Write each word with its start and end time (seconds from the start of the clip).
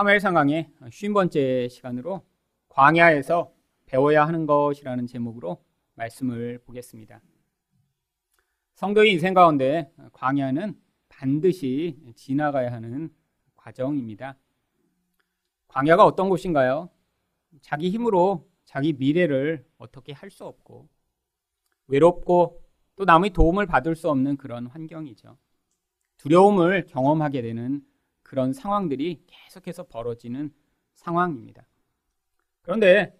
사무엘 0.00 0.18
상강의 0.18 0.70
50번째 0.80 1.68
시간으로 1.68 2.24
광야에서 2.70 3.52
배워야 3.84 4.26
하는 4.26 4.46
것이라는 4.46 5.06
제목으로 5.06 5.62
말씀을 5.92 6.58
보겠습니다. 6.64 7.20
성도의 8.76 9.12
인생 9.12 9.34
가운데 9.34 9.92
광야는 10.14 10.80
반드시 11.10 11.98
지나가야 12.16 12.72
하는 12.72 13.14
과정입니다. 13.56 14.38
광야가 15.68 16.06
어떤 16.06 16.30
곳인가요? 16.30 16.88
자기 17.60 17.90
힘으로 17.90 18.48
자기 18.64 18.94
미래를 18.94 19.66
어떻게 19.76 20.14
할 20.14 20.30
수 20.30 20.46
없고 20.46 20.88
외롭고 21.88 22.62
또 22.96 23.04
남의 23.04 23.34
도움을 23.34 23.66
받을 23.66 23.94
수 23.94 24.08
없는 24.08 24.38
그런 24.38 24.66
환경이죠. 24.66 25.36
두려움을 26.16 26.86
경험하게 26.86 27.42
되는 27.42 27.84
그런 28.30 28.52
상황들이 28.52 29.24
계속해서 29.26 29.88
벌어지는 29.88 30.54
상황입니다. 30.94 31.66
그런데 32.62 33.18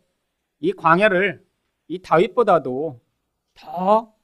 이 0.61 0.73
광야를 0.73 1.45
이 1.89 1.98
다윗보다도 2.01 3.01
더 3.55 4.15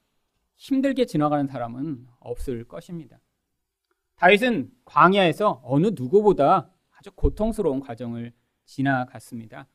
힘들게 0.55 1.03
지나가는 1.03 1.45
사람은 1.45 2.07
없을 2.21 2.63
것입니다. 2.63 3.19
다윗은 4.15 4.71
광야에서 4.85 5.59
어느 5.65 5.87
누구보다 5.87 6.71
아주 6.91 7.11
고통스러운 7.11 7.81
과정을 7.81 8.31
지나갔습니다. 8.63 9.67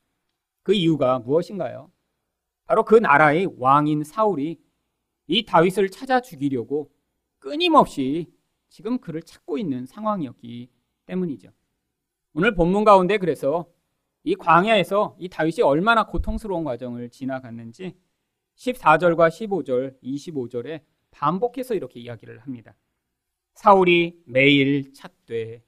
그 0.63 0.73
이유가 0.73 1.19
무엇인가요? 1.19 1.93
바로 2.65 2.87
그 2.87 2.95
나라의 2.95 3.49
왕인 3.59 4.03
사울이 4.05 4.59
이 5.27 5.45
다윗을 5.45 5.91
찾아 5.91 6.23
죽이려고 6.23 6.91
끊임없이 7.39 8.33
지금 8.71 8.99
그를 8.99 9.21
찾고 9.21 9.59
있는 9.59 9.85
상황이었기 9.85 10.71
때문이죠. 11.13 11.51
오늘 12.35 12.55
본문 12.55 12.85
가운데 12.85 13.19
그래서 13.19 13.71
이 14.25 14.35
광야에서 14.35 15.17
이 15.19 15.29
다윗이 15.29 15.63
얼마나 15.63 16.07
고통스러운 16.07 16.65
과정을 16.65 17.11
지나갔는지 17.11 17.97
14절과 18.57 19.29
15절, 19.29 20.01
25절에 20.03 20.83
반복해서 21.11 21.75
이렇게 21.75 22.01
이야기를 22.01 22.39
합니다. 22.39 22.75
사울이 23.55 24.23
매일 24.25 24.95
찾되 24.95 25.63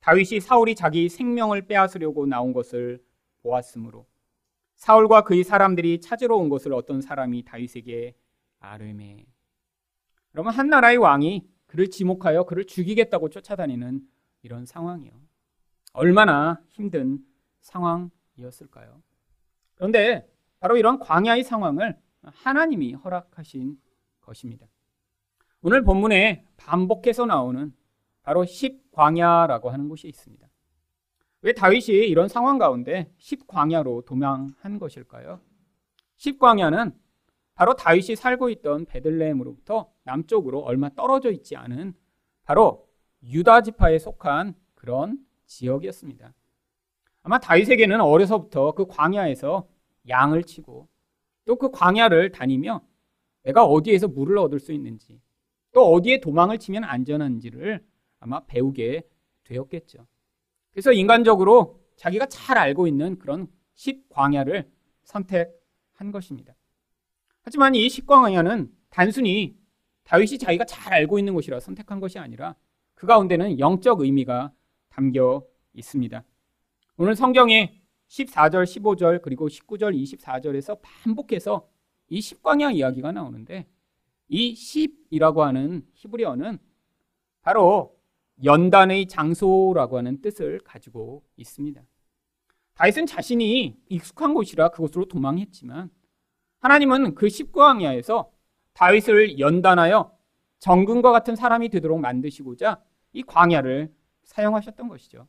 다윗이 0.00 0.40
사울이 0.40 0.74
자기 0.74 1.08
생명을 1.08 1.66
빼앗으려고 1.66 2.26
나온 2.26 2.52
것을 2.52 3.02
보았으므로 3.42 4.06
사울과 4.76 5.22
그의 5.22 5.44
사람들이 5.44 6.00
찾으러 6.00 6.36
온 6.36 6.48
것을 6.48 6.72
어떤 6.72 7.00
사람이 7.00 7.44
다윗에게 7.44 8.14
아뢰매. 8.60 9.26
그러면 10.30 10.54
한 10.54 10.68
나라의 10.68 10.96
왕이 10.96 11.46
그를 11.66 11.88
지목하여 11.88 12.44
그를 12.44 12.64
죽이겠다고 12.64 13.28
쫓아다니는 13.28 14.00
이런 14.42 14.66
상황이요. 14.66 15.12
얼마나 15.92 16.60
힘든 16.68 17.24
상황이었을까요? 17.60 19.02
그런데 19.74 20.28
바로 20.60 20.76
이런 20.76 20.98
광야의 20.98 21.44
상황을 21.44 21.98
하나님이 22.22 22.94
허락하신 22.94 23.78
것입니다. 24.20 24.66
오늘 25.60 25.82
본문에 25.82 26.46
반복해서 26.56 27.26
나오는 27.26 27.72
바로 28.22 28.44
십광야라고 28.44 29.70
하는 29.70 29.88
곳이 29.88 30.08
있습니다. 30.08 30.48
왜 31.42 31.52
다윗이 31.52 32.08
이런 32.08 32.28
상황 32.28 32.58
가운데 32.58 33.12
십광야로 33.18 34.02
도망한 34.02 34.78
것일까요? 34.78 35.40
십광야는 36.16 36.96
바로 37.54 37.74
다윗이 37.74 38.16
살고 38.16 38.48
있던 38.50 38.86
베들레헴으로부터 38.86 39.92
남쪽으로 40.04 40.60
얼마 40.60 40.88
떨어져 40.90 41.30
있지 41.30 41.56
않은 41.56 41.94
바로 42.44 42.88
유다 43.22 43.62
지파에 43.62 43.98
속한 43.98 44.54
그런 44.74 45.18
지역이었습니다. 45.46 46.32
아마 47.22 47.38
다윗에게는 47.38 48.00
어려서부터 48.00 48.72
그 48.72 48.86
광야에서 48.86 49.68
양을 50.08 50.44
치고 50.44 50.88
또 51.44 51.56
그 51.56 51.70
광야를 51.70 52.30
다니며 52.32 52.82
내가 53.42 53.64
어디에서 53.64 54.08
물을 54.08 54.38
얻을 54.38 54.60
수 54.60 54.72
있는지 54.72 55.20
또 55.72 55.92
어디에 55.92 56.20
도망을 56.20 56.58
치면 56.58 56.84
안전한지를 56.84 57.84
아마 58.20 58.44
배우게 58.46 59.02
되었겠죠. 59.44 60.06
그래서 60.70 60.92
인간적으로 60.92 61.80
자기가 61.96 62.26
잘 62.26 62.58
알고 62.58 62.86
있는 62.86 63.18
그런 63.18 63.48
십광야를 63.74 64.70
선택한 65.04 66.12
것입니다. 66.12 66.54
하지만 67.42 67.74
이 67.74 67.88
십광야는 67.88 68.72
단순히 68.90 69.56
다윗이 70.04 70.38
자기가 70.38 70.64
잘 70.64 70.92
알고 70.92 71.18
있는 71.18 71.34
곳이라 71.34 71.60
선택한 71.60 72.00
것이 72.00 72.18
아니라 72.18 72.54
그 73.02 73.06
가운데는 73.08 73.58
영적 73.58 74.00
의미가 74.00 74.52
담겨 74.88 75.44
있습니다. 75.72 76.22
오늘 76.98 77.16
성경에 77.16 77.82
14절, 78.06 78.62
15절, 78.62 79.22
그리고 79.22 79.48
19절, 79.48 80.00
24절에서 80.00 80.78
반복해서 80.80 81.68
이 82.10 82.20
십광야 82.20 82.70
이야기가 82.70 83.10
나오는데 83.10 83.66
이 84.28 84.54
십이라고 84.54 85.42
하는 85.42 85.84
히브리어는 85.94 86.60
바로 87.40 87.98
연단의 88.44 89.08
장소라고 89.08 89.98
하는 89.98 90.20
뜻을 90.20 90.60
가지고 90.60 91.24
있습니다. 91.36 91.82
다윗은 92.74 93.06
자신이 93.06 93.80
익숙한 93.88 94.32
곳이라 94.32 94.68
그곳으로 94.68 95.06
도망했지만 95.06 95.90
하나님은 96.60 97.16
그 97.16 97.28
십광야에서 97.28 98.30
다윗을 98.74 99.40
연단하여 99.40 100.16
정금과 100.60 101.10
같은 101.10 101.34
사람이 101.34 101.68
되도록 101.68 101.98
만드시고자 101.98 102.80
이 103.12 103.22
광야를 103.22 103.94
사용하셨던 104.24 104.88
것이죠. 104.88 105.28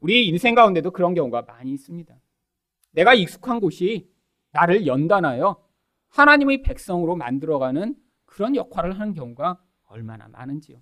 우리 0.00 0.26
인생 0.26 0.54
가운데도 0.54 0.90
그런 0.90 1.14
경우가 1.14 1.42
많이 1.42 1.72
있습니다. 1.72 2.14
내가 2.92 3.14
익숙한 3.14 3.60
곳이 3.60 4.10
나를 4.52 4.86
연단하여 4.86 5.62
하나님의 6.08 6.62
백성으로 6.62 7.16
만들어가는 7.16 7.96
그런 8.24 8.56
역할을 8.56 8.98
하는 8.98 9.14
경우가 9.14 9.60
얼마나 9.84 10.28
많은지요. 10.28 10.80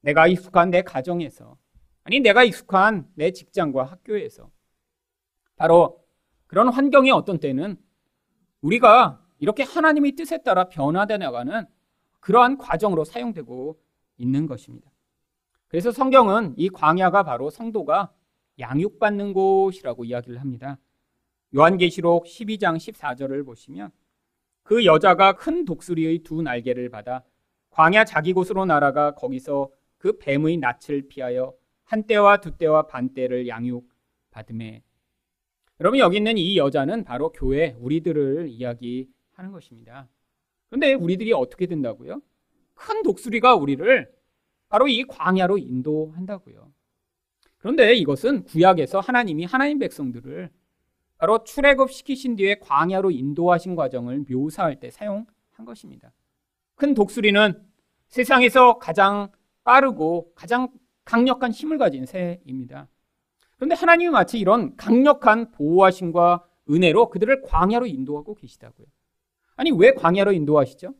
내가 0.00 0.26
익숙한 0.26 0.70
내 0.70 0.82
가정에서, 0.82 1.58
아니, 2.04 2.20
내가 2.20 2.44
익숙한 2.44 3.10
내 3.14 3.32
직장과 3.32 3.84
학교에서, 3.84 4.50
바로 5.56 6.04
그런 6.46 6.68
환경이 6.68 7.10
어떤 7.10 7.38
때는 7.38 7.76
우리가 8.60 9.24
이렇게 9.38 9.62
하나님의 9.62 10.12
뜻에 10.12 10.42
따라 10.42 10.68
변화되어 10.68 11.18
나가는 11.18 11.66
그러한 12.20 12.58
과정으로 12.58 13.04
사용되고 13.04 13.80
있는 14.16 14.46
것입니다. 14.46 14.90
그래서 15.68 15.90
성경은 15.90 16.54
이 16.56 16.68
광야가 16.68 17.24
바로 17.24 17.50
성도가 17.50 18.12
양육받는 18.58 19.32
곳이라고 19.32 20.04
이야기를 20.04 20.40
합니다. 20.40 20.78
요한계시록 21.54 22.24
12장 22.24 22.76
14절을 22.76 23.44
보시면 23.44 23.90
그 24.62 24.84
여자가 24.84 25.34
큰 25.34 25.64
독수리의 25.64 26.20
두 26.20 26.42
날개를 26.42 26.88
받아 26.88 27.22
광야 27.70 28.04
자기 28.04 28.32
곳으로 28.32 28.64
날아가 28.64 29.14
거기서 29.14 29.70
그 29.98 30.18
뱀의 30.18 30.56
낯을 30.58 31.08
피하여 31.08 31.54
한 31.84 32.04
때와 32.04 32.38
두 32.38 32.56
때와 32.56 32.86
반 32.86 33.12
때를 33.12 33.46
양육받음에 33.48 34.82
여러분 35.80 35.98
여기 35.98 36.16
있는 36.16 36.38
이 36.38 36.56
여자는 36.56 37.04
바로 37.04 37.30
교회 37.32 37.76
우리들을 37.78 38.48
이야기하는 38.48 39.52
것입니다. 39.52 40.08
그런데 40.68 40.94
우리들이 40.94 41.32
어떻게 41.32 41.66
된다고요? 41.66 42.22
큰 42.74 43.02
독수리가 43.02 43.54
우리를 43.56 44.10
바로 44.68 44.88
이 44.88 45.04
광야로 45.04 45.58
인도한다고요. 45.58 46.72
그런데 47.58 47.94
이것은 47.94 48.44
구약에서 48.44 49.00
하나님이 49.00 49.44
하나님 49.44 49.78
백성들을 49.78 50.50
바로 51.18 51.42
출애굽 51.44 51.90
시키신 51.90 52.36
뒤에 52.36 52.56
광야로 52.60 53.10
인도하신 53.10 53.74
과정을 53.74 54.24
묘사할 54.28 54.80
때 54.80 54.90
사용한 54.90 55.26
것입니다. 55.64 56.12
큰 56.74 56.94
독수리는 56.94 57.60
세상에서 58.08 58.78
가장 58.78 59.30
빠르고 59.64 60.32
가장 60.34 60.68
강력한 61.04 61.50
힘을 61.50 61.78
가진 61.78 62.06
새입니다. 62.06 62.88
그런데 63.56 63.74
하나님이 63.74 64.10
마치 64.10 64.38
이런 64.38 64.76
강력한 64.76 65.50
보호하심과 65.52 66.44
은혜로 66.70 67.08
그들을 67.08 67.42
광야로 67.42 67.86
인도하고 67.86 68.34
계시다고요. 68.34 68.86
아니, 69.56 69.70
왜 69.70 69.92
광야로 69.92 70.32
인도하시죠? 70.32 70.92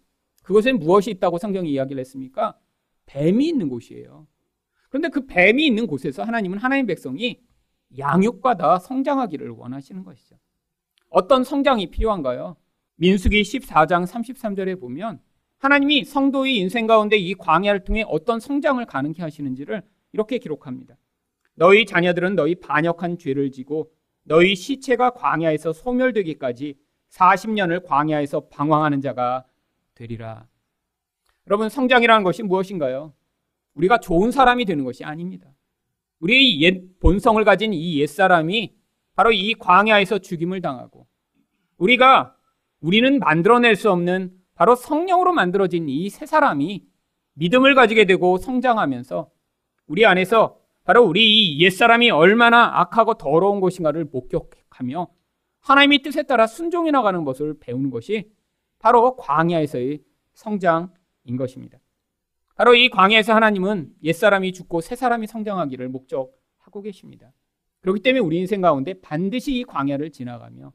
그것엔 0.42 0.78
무엇이 0.78 1.10
있다고 1.10 1.38
성경이 1.38 1.70
이야기를 1.70 2.00
했습니까? 2.00 2.56
뱀이 3.06 3.48
있는 3.48 3.68
곳이에요. 3.68 4.26
그런데 4.88 5.08
그 5.08 5.26
뱀이 5.26 5.64
있는 5.64 5.86
곳에서 5.86 6.22
하나님은 6.22 6.58
하나님 6.58 6.86
백성이 6.86 7.40
양육받아 7.98 8.78
성장하기를 8.78 9.50
원하시는 9.50 10.02
것이죠. 10.04 10.36
어떤 11.08 11.44
성장이 11.44 11.90
필요한가요? 11.90 12.56
민수기 12.96 13.42
14장 13.42 14.06
33절에 14.06 14.80
보면 14.80 15.20
하나님이 15.58 16.04
성도의 16.04 16.56
인생 16.56 16.86
가운데 16.86 17.16
이 17.16 17.34
광야를 17.34 17.84
통해 17.84 18.04
어떤 18.06 18.40
성장을 18.40 18.84
가능케 18.84 19.22
하시는지를 19.22 19.82
이렇게 20.12 20.38
기록합니다. 20.38 20.96
너희 21.54 21.86
자녀들은 21.86 22.34
너희 22.34 22.54
반역한 22.54 23.18
죄를 23.18 23.50
지고 23.50 23.90
너희 24.24 24.54
시체가 24.54 25.10
광야에서 25.10 25.72
소멸되기까지 25.72 26.76
40년을 27.10 27.84
광야에서 27.84 28.48
방황하는 28.48 29.00
자가 29.00 29.44
되리라. 29.94 30.46
여러분, 31.48 31.68
성장이라는 31.68 32.24
것이 32.24 32.42
무엇인가요? 32.42 33.12
우리가 33.74 33.98
좋은 33.98 34.30
사람이 34.30 34.64
되는 34.64 34.84
것이 34.84 35.04
아닙니다. 35.04 35.48
우리의 36.20 36.60
옛 36.62 36.98
본성을 36.98 37.42
가진 37.44 37.72
이 37.72 38.00
옛사람이 38.00 38.74
바로 39.14 39.32
이 39.32 39.54
광야에서 39.54 40.18
죽임을 40.18 40.60
당하고 40.60 41.06
우리가 41.78 42.36
우리는 42.80 43.18
만들어낼 43.18 43.76
수 43.76 43.90
없는 43.90 44.32
바로 44.54 44.74
성령으로 44.74 45.32
만들어진 45.32 45.88
이새 45.88 46.26
사람이 46.26 46.84
믿음을 47.34 47.74
가지게 47.74 48.06
되고 48.06 48.38
성장하면서 48.38 49.30
우리 49.86 50.06
안에서 50.06 50.58
바로 50.84 51.04
우리 51.04 51.54
이 51.54 51.60
옛사람이 51.60 52.10
얼마나 52.10 52.80
악하고 52.80 53.14
더러운 53.14 53.60
것인가를 53.60 54.06
목격하며 54.10 55.08
하나님의 55.60 55.98
뜻에 55.98 56.22
따라 56.22 56.46
순종해 56.46 56.90
나가는 56.90 57.24
것을 57.24 57.58
배우는 57.60 57.90
것이 57.90 58.30
바로 58.78 59.16
광야에서의 59.16 60.00
성장 60.32 60.92
인 61.26 61.36
것입니다. 61.36 61.78
바로 62.54 62.74
이 62.74 62.88
광야에서 62.88 63.34
하나님은 63.34 63.92
옛사람이 64.02 64.52
죽고 64.52 64.80
새사람이 64.80 65.26
성장하기를 65.26 65.88
목적하고 65.90 66.82
계십니다. 66.82 67.32
그렇기 67.80 68.00
때문에 68.00 68.20
우리 68.20 68.38
인생 68.38 68.60
가운데 68.60 68.94
반드시 69.00 69.54
이 69.54 69.64
광야를 69.64 70.10
지나가며 70.10 70.72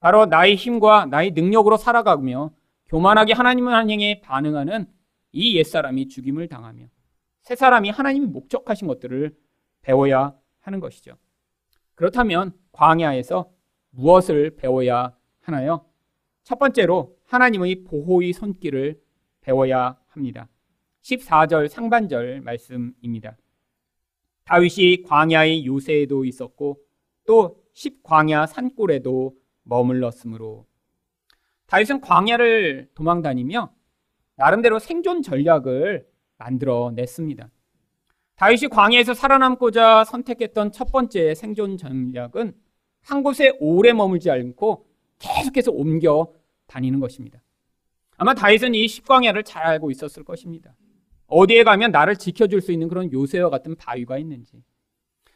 바로 0.00 0.26
나의 0.26 0.56
힘과 0.56 1.06
나의 1.06 1.32
능력으로 1.32 1.76
살아가며 1.76 2.52
교만하게 2.86 3.34
하나님을 3.34 3.72
한 3.72 3.90
행에 3.90 4.20
반응하는 4.20 4.86
이 5.32 5.56
옛사람이 5.56 6.08
죽임을 6.08 6.48
당하며 6.48 6.86
새사람이 7.42 7.90
하나님이 7.90 8.26
목적하신 8.26 8.88
것들을 8.88 9.36
배워야 9.82 10.34
하는 10.60 10.80
것이죠. 10.80 11.16
그렇다면 11.94 12.52
광야에서 12.72 13.50
무엇을 13.90 14.56
배워야 14.56 15.14
하나요? 15.40 15.86
첫 16.42 16.58
번째로 16.58 17.16
하나님의 17.26 17.84
보호의 17.84 18.32
손길을 18.32 19.00
배워야 19.42 19.98
합니다. 20.08 20.48
14절 21.02 21.68
상반절 21.68 22.40
말씀입니다. 22.40 23.36
다윗이 24.44 25.02
광야의 25.04 25.66
요새에도 25.66 26.24
있었고 26.24 26.78
또 27.26 27.62
10광야 27.74 28.46
산골에도 28.46 29.34
머물렀으므로 29.64 30.66
다윗은 31.66 32.00
광야를 32.00 32.90
도망 32.94 33.22
다니며 33.22 33.72
나름대로 34.36 34.78
생존 34.78 35.22
전략을 35.22 36.06
만들어 36.36 36.92
냈습니다. 36.94 37.48
다윗이 38.36 38.68
광야에서 38.68 39.14
살아남고자 39.14 40.04
선택했던 40.04 40.72
첫 40.72 40.90
번째 40.90 41.34
생존 41.34 41.76
전략은 41.76 42.54
한 43.02 43.22
곳에 43.22 43.56
오래 43.60 43.92
머물지 43.92 44.30
않고 44.30 44.86
계속해서 45.18 45.70
옮겨 45.70 46.32
다니는 46.66 47.00
것입니다. 47.00 47.40
아마 48.22 48.34
다윗은 48.34 48.76
이 48.76 48.86
십광야를 48.86 49.42
잘 49.42 49.64
알고 49.64 49.90
있었을 49.90 50.22
것입니다. 50.22 50.76
어디에 51.26 51.64
가면 51.64 51.90
나를 51.90 52.14
지켜줄 52.14 52.60
수 52.60 52.70
있는 52.70 52.86
그런 52.86 53.10
요새와 53.10 53.50
같은 53.50 53.74
바위가 53.74 54.16
있는지, 54.16 54.62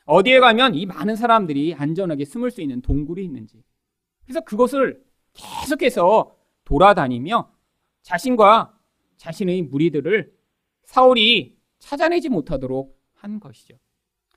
어디에 0.05 0.39
가면 0.39 0.77
이 0.77 0.87
많은 0.87 1.17
사람들이 1.17 1.75
안전하게 1.75 2.25
숨을 2.25 2.53
수 2.53 2.63
있는 2.63 2.81
동굴이 2.83 3.25
있는지, 3.25 3.65
그래서 4.23 4.41
그것을 4.43 5.03
계속해서 5.33 6.37
돌아다니며 6.65 7.51
자신과 8.03 8.79
자신의 9.17 9.63
무리들을 9.63 10.33
사울이 10.85 11.59
찾아내지 11.81 12.29
못하도록 12.29 12.97
한 13.15 13.41
것이죠. 13.41 13.75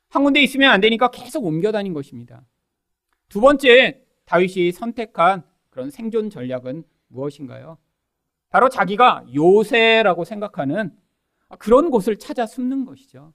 한 0.10 0.24
군데 0.24 0.42
있으면 0.42 0.72
안 0.72 0.81
되니까 0.81 1.12
계속 1.12 1.45
옮겨 1.45 1.72
다닌 1.72 1.94
것입니다. 1.94 2.48
두 3.28 3.42
번째 3.42 4.04
다윗이 4.25 4.72
선택한 4.72 5.44
그런 5.69 5.92
생존 5.92 6.31
전략은 6.31 6.84
무엇인가요? 7.10 7.78
바로 8.50 8.69
자기가 8.69 9.25
요새라고 9.34 10.24
생각하는 10.25 10.96
그런 11.57 11.90
곳을 11.90 12.18
찾아 12.18 12.46
숨는 12.46 12.86
것이죠. 12.86 13.34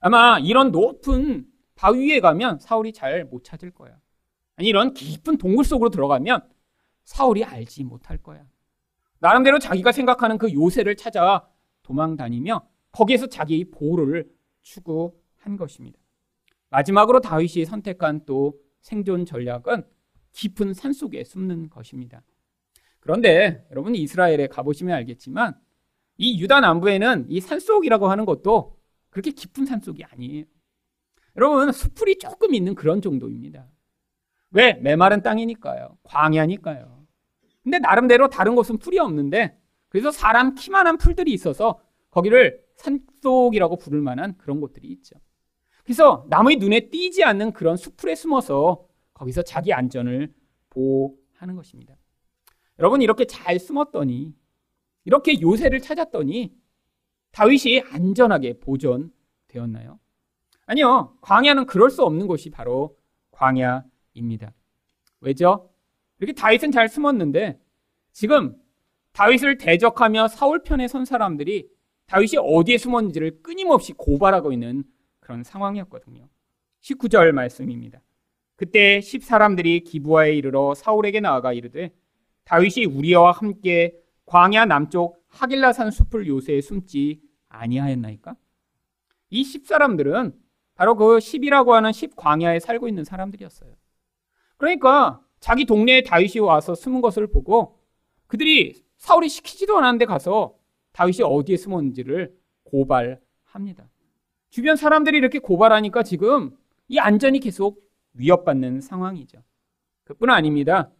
아마 0.00 0.38
이런 0.38 0.70
높은 0.72 1.46
바위 1.74 2.12
에 2.12 2.20
가면 2.20 2.58
사울이 2.58 2.92
잘 2.92 3.24
못 3.24 3.44
찾을 3.44 3.70
거야. 3.70 3.98
아니 4.56 4.68
이런 4.68 4.94
깊은 4.94 5.38
동굴 5.38 5.64
속으로 5.64 5.90
들어가면 5.90 6.48
사울이 7.04 7.44
알지 7.44 7.84
못할 7.84 8.18
거야. 8.18 8.46
나름대로 9.18 9.58
자기가 9.58 9.92
생각하는 9.92 10.38
그 10.38 10.52
요새를 10.52 10.96
찾아 10.96 11.46
도망 11.82 12.16
다니며 12.16 12.66
거기에서 12.92 13.26
자기의 13.26 13.70
보호를 13.70 14.30
추구한 14.62 15.56
것입니다. 15.56 15.98
마지막으로 16.70 17.20
다윗이 17.20 17.64
선택한 17.64 18.24
또 18.26 18.54
생존 18.80 19.24
전략은 19.26 19.84
깊은 20.32 20.74
산 20.74 20.92
속에 20.92 21.24
숨는 21.24 21.68
것입니다. 21.68 22.22
그런데 23.00 23.66
여러분 23.70 23.94
이스라엘에 23.94 24.46
가보시면 24.46 24.94
알겠지만 24.94 25.54
이 26.18 26.40
유다 26.40 26.60
남부에는 26.60 27.26
이 27.28 27.40
산속이라고 27.40 28.08
하는 28.08 28.26
것도 28.26 28.76
그렇게 29.08 29.30
깊은 29.30 29.66
산속이 29.66 30.04
아니에요. 30.04 30.44
여러분 31.36 31.72
수풀이 31.72 32.18
조금 32.18 32.54
있는 32.54 32.74
그런 32.74 33.00
정도입니다. 33.00 33.66
왜? 34.50 34.74
메마른 34.74 35.22
땅이니까요. 35.22 35.96
광야니까요. 36.02 37.06
근데 37.62 37.78
나름대로 37.78 38.28
다른 38.28 38.54
곳은 38.54 38.78
풀이 38.78 38.98
없는데 38.98 39.58
그래서 39.88 40.10
사람 40.10 40.54
키만한 40.54 40.98
풀들이 40.98 41.32
있어서 41.32 41.80
거기를 42.10 42.62
산속이라고 42.76 43.76
부를 43.76 44.00
만한 44.00 44.36
그런 44.38 44.60
곳들이 44.60 44.88
있죠. 44.88 45.16
그래서 45.84 46.26
남의 46.28 46.56
눈에 46.56 46.90
띄지 46.90 47.24
않는 47.24 47.52
그런 47.52 47.76
수풀에 47.76 48.14
숨어서 48.14 48.86
거기서 49.14 49.42
자기 49.42 49.72
안전을 49.72 50.32
보호하는 50.70 51.56
것입니다. 51.56 51.94
여러분 52.80 53.02
이렇게 53.02 53.26
잘 53.26 53.58
숨었더니 53.60 54.34
이렇게 55.04 55.40
요새를 55.40 55.80
찾았더니 55.80 56.56
다윗이 57.30 57.82
안전하게 57.92 58.58
보존되었나요? 58.58 60.00
아니요. 60.64 61.16
광야는 61.20 61.66
그럴 61.66 61.90
수 61.90 62.02
없는 62.02 62.26
곳이 62.26 62.48
바로 62.50 62.96
광야입니다. 63.32 64.54
왜죠? 65.20 65.70
이렇게 66.18 66.32
다윗은 66.32 66.72
잘 66.72 66.88
숨었는데 66.88 67.60
지금 68.12 68.56
다윗을 69.12 69.58
대적하며 69.58 70.28
사울 70.28 70.62
편에 70.62 70.88
선 70.88 71.04
사람들이 71.04 71.68
다윗이 72.06 72.38
어디에 72.38 72.78
숨었는지를 72.78 73.42
끊임없이 73.42 73.92
고발하고 73.92 74.52
있는 74.52 74.84
그런 75.20 75.44
상황이었거든요. 75.44 76.28
19절 76.80 77.32
말씀입니다. 77.32 78.00
그때 78.56 79.00
10사람들이 79.00 79.84
기부하에 79.84 80.34
이르러 80.34 80.74
사울에게 80.74 81.20
나아가 81.20 81.52
이르되 81.52 81.92
다윗이 82.50 82.86
우리와 82.86 83.30
함께 83.30 83.94
광야 84.26 84.64
남쪽 84.64 85.24
하길라산 85.28 85.92
숲을 85.92 86.26
요새에 86.26 86.60
숨지 86.60 87.20
아니하였나이까? 87.48 88.34
이 89.30 89.42
10사람들은 89.44 90.34
바로 90.74 90.96
그 90.96 91.18
10이라고 91.18 91.70
하는 91.70 91.92
10광야에 91.92 92.58
살고 92.58 92.88
있는 92.88 93.04
사람들이었어요. 93.04 93.72
그러니까 94.56 95.24
자기 95.38 95.64
동네에 95.64 96.02
다윗이 96.02 96.40
와서 96.40 96.74
숨은 96.74 97.00
것을 97.02 97.28
보고 97.28 97.78
그들이 98.26 98.84
사울이 98.96 99.28
시키지도 99.28 99.78
않았는데 99.78 100.06
가서 100.06 100.56
다윗이 100.90 101.22
어디에 101.22 101.56
숨었는지를 101.56 102.36
고발합니다. 102.64 103.88
주변 104.48 104.74
사람들이 104.74 105.16
이렇게 105.16 105.38
고발하니까 105.38 106.02
지금 106.02 106.56
이 106.88 106.98
안전이 106.98 107.38
계속 107.38 107.80
위협받는 108.14 108.80
상황이죠. 108.80 109.38
그뿐 110.02 110.30
아닙니다. 110.30 110.90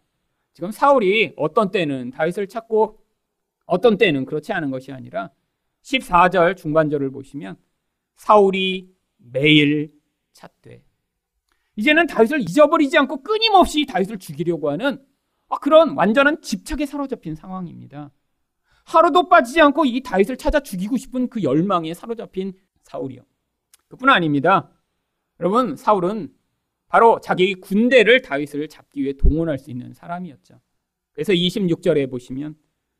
지금 0.53 0.71
사울이 0.71 1.33
어떤 1.37 1.71
때는 1.71 2.11
다윗을 2.11 2.47
찾고 2.47 2.99
어떤 3.65 3.97
때는 3.97 4.25
그렇지 4.25 4.53
않은 4.53 4.69
것이 4.71 4.91
아니라 4.91 5.31
14절 5.83 6.57
중반절을 6.57 7.11
보시면 7.11 7.57
사울이 8.15 8.93
매일 9.17 9.91
찾되 10.33 10.83
이제는 11.75 12.07
다윗을 12.07 12.41
잊어버리지 12.41 12.97
않고 12.97 13.23
끊임없이 13.23 13.85
다윗을 13.85 14.19
죽이려고 14.19 14.69
하는 14.69 15.03
그런 15.61 15.95
완전한 15.95 16.41
집착에 16.41 16.85
사로잡힌 16.85 17.35
상황입니다. 17.35 18.11
하루도 18.85 19.29
빠지지 19.29 19.61
않고 19.61 19.85
이 19.85 20.01
다윗을 20.01 20.37
찾아 20.37 20.59
죽이고 20.59 20.97
싶은 20.97 21.29
그 21.29 21.43
열망에 21.43 21.93
사로잡힌 21.93 22.53
사울이요. 22.83 23.21
그뿐 23.87 24.09
아닙니다. 24.09 24.69
여러분, 25.39 25.75
사울은 25.75 26.33
바로 26.91 27.21
자기 27.21 27.55
군대를 27.55 28.21
다윗을 28.21 28.67
잡기 28.67 29.01
위해 29.01 29.13
동원할 29.13 29.57
수 29.57 29.71
있는 29.71 29.93
사람이었죠. 29.93 30.59
그래서 31.13 31.31
26절에 31.31 32.11
보시면 32.11 32.55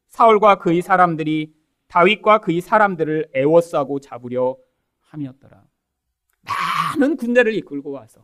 사울과 0.07 0.60
그의 0.60 0.81
사람들이 0.81 1.53
다윗과 1.89 2.39
그의 2.39 2.62
사람들을 2.62 3.31
애워싸고 3.36 4.00
잡으려 4.00 4.55
함이었더라. 5.01 5.65
많은 6.95 7.17
군대를 7.17 7.53
이끌고 7.55 7.91
와서 7.91 8.24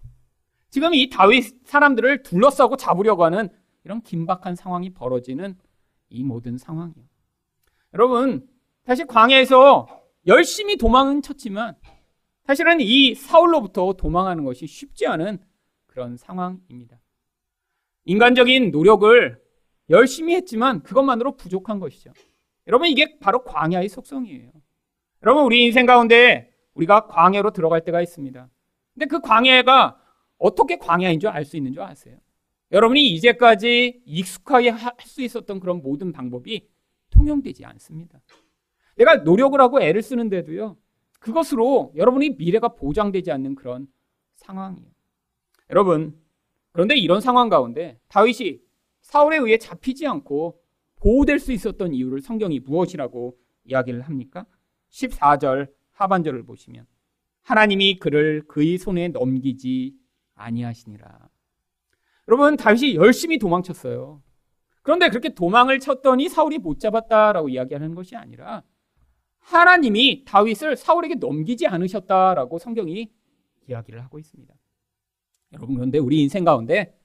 지금 0.70 0.94
이 0.94 1.10
다윗 1.10 1.68
사람들을 1.68 2.24
둘러싸고 2.24 2.78
잡으려고 2.78 3.26
하는 3.26 3.50
이런 3.84 4.02
긴박한 4.02 4.56
상황이 4.56 4.94
벌어지는 4.94 5.58
이 6.10 6.24
모든 6.24 6.58
상황이요. 6.58 7.04
여러분, 7.94 8.48
사실 8.86 9.06
광야에서 9.06 9.88
열심히 10.28 10.78
도망은 10.78 11.24
쳤지만 11.24 11.76
사실은 12.46 12.80
이 12.80 13.16
사울로부터 13.16 13.92
도망하는 13.98 14.46
것이 14.46 14.66
쉽지 14.66 15.06
않은 15.08 15.40
그런 15.98 16.16
상황입니다. 16.16 17.00
인간적인 18.06 18.70
노력을 18.70 19.42
열심히 19.90 20.36
했지만 20.36 20.84
그것만으로 20.84 21.36
부족한 21.38 21.80
것이죠. 21.80 22.14
여러분, 22.68 22.88
이게 22.88 23.18
바로 23.18 23.44
광야의 23.44 23.90
속성이에요. 23.90 24.52
여러분, 25.24 25.44
우리 25.44 25.66
인생 25.66 25.88
가운데 25.88 26.54
우리가 26.76 27.08
광야로 27.08 27.50
들어갈 27.50 27.84
때가 27.84 28.04
있습니다. 28.04 28.48
근데 28.94 29.06
그 29.08 29.22
광야가 29.22 30.00
어떻게 30.38 30.78
광야인 30.78 31.20
줄 31.20 31.32
알 31.32 31.46
수 31.46 31.58
있는 31.58 31.74
줄 31.74 31.82
아세요? 31.82 32.20
여러분이 32.72 33.08
이제까지 33.14 34.04
익숙하게 34.06 34.70
할 34.70 34.94
수 35.00 35.24
있었던 35.24 35.60
그런 35.60 35.82
모든 35.82 36.12
방법이 36.12 36.70
통용되지 37.10 37.66
않습니다. 37.66 38.22
내가 38.98 39.16
노력을 39.16 39.60
하고 39.60 39.82
애를 39.82 40.04
쓰는데도요, 40.04 40.78
그것으로 41.20 41.94
여러분이 41.96 42.36
미래가 42.38 42.68
보장되지 42.76 43.32
않는 43.32 43.56
그런 43.56 43.88
상황이에요. 44.36 44.97
여러분, 45.70 46.20
그런데 46.72 46.96
이런 46.96 47.22
상황 47.22 47.50
가운데 47.50 48.00
다윗이 48.08 48.60
사울에 49.02 49.38
의해 49.38 49.58
잡히지 49.58 50.06
않고 50.06 50.62
보호될 50.98 51.40
수 51.40 51.52
있었던 51.52 51.94
이유를 51.94 52.22
성경이 52.22 52.60
무엇이라고 52.60 53.38
이야기를 53.66 54.02
합니까? 54.02 54.46
14절 54.90 55.72
하반절을 55.92 56.44
보시면 56.44 56.86
하나님이 57.42 58.00
그를 58.00 58.44
그의 58.48 58.78
손에 58.78 59.10
넘기지 59.10 59.96
아니하시니라. 60.36 61.30
여러분 62.28 62.58
다윗이 62.58 62.96
열심히 62.96 63.40
도망쳤어요. 63.40 64.22
그런데 64.82 65.10
그렇게 65.10 65.34
도망을 65.34 65.80
쳤더니 65.80 66.30
사울이 66.30 66.60
못 66.60 66.80
잡았다라고 66.80 67.50
이야기하는 67.50 67.96
것이 67.96 68.16
아니라 68.16 68.64
하나님이 69.40 70.26
다윗을 70.26 70.76
사울에게 70.76 71.16
넘기지 71.16 71.68
않으셨다라고 71.68 72.60
성경이 72.60 73.10
이야기를 73.70 74.04
하고 74.04 74.20
있습니다. 74.20 74.54
여러분 75.54 75.76
그런데 75.76 75.98
우리 75.98 76.22
인생 76.22 76.44
가운데 76.44 76.98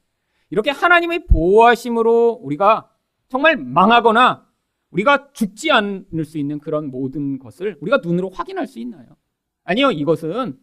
이렇게 0.50 0.70
하나님의 0.70 1.26
보호하심으로 1.26 2.40
우리가 2.42 2.90
정말 3.28 3.56
망하거나 3.56 4.46
우리가 4.90 5.32
죽지 5.32 5.70
않을 5.70 6.24
수 6.24 6.38
있는 6.38 6.58
그런 6.58 6.90
모든 6.90 7.38
것을 7.38 7.78
우리가 7.80 8.00
눈으로 8.04 8.28
확인할 8.28 8.66
수 8.66 8.78
있나요? 8.78 9.16
아니요, 9.64 9.90
이것은 9.90 10.58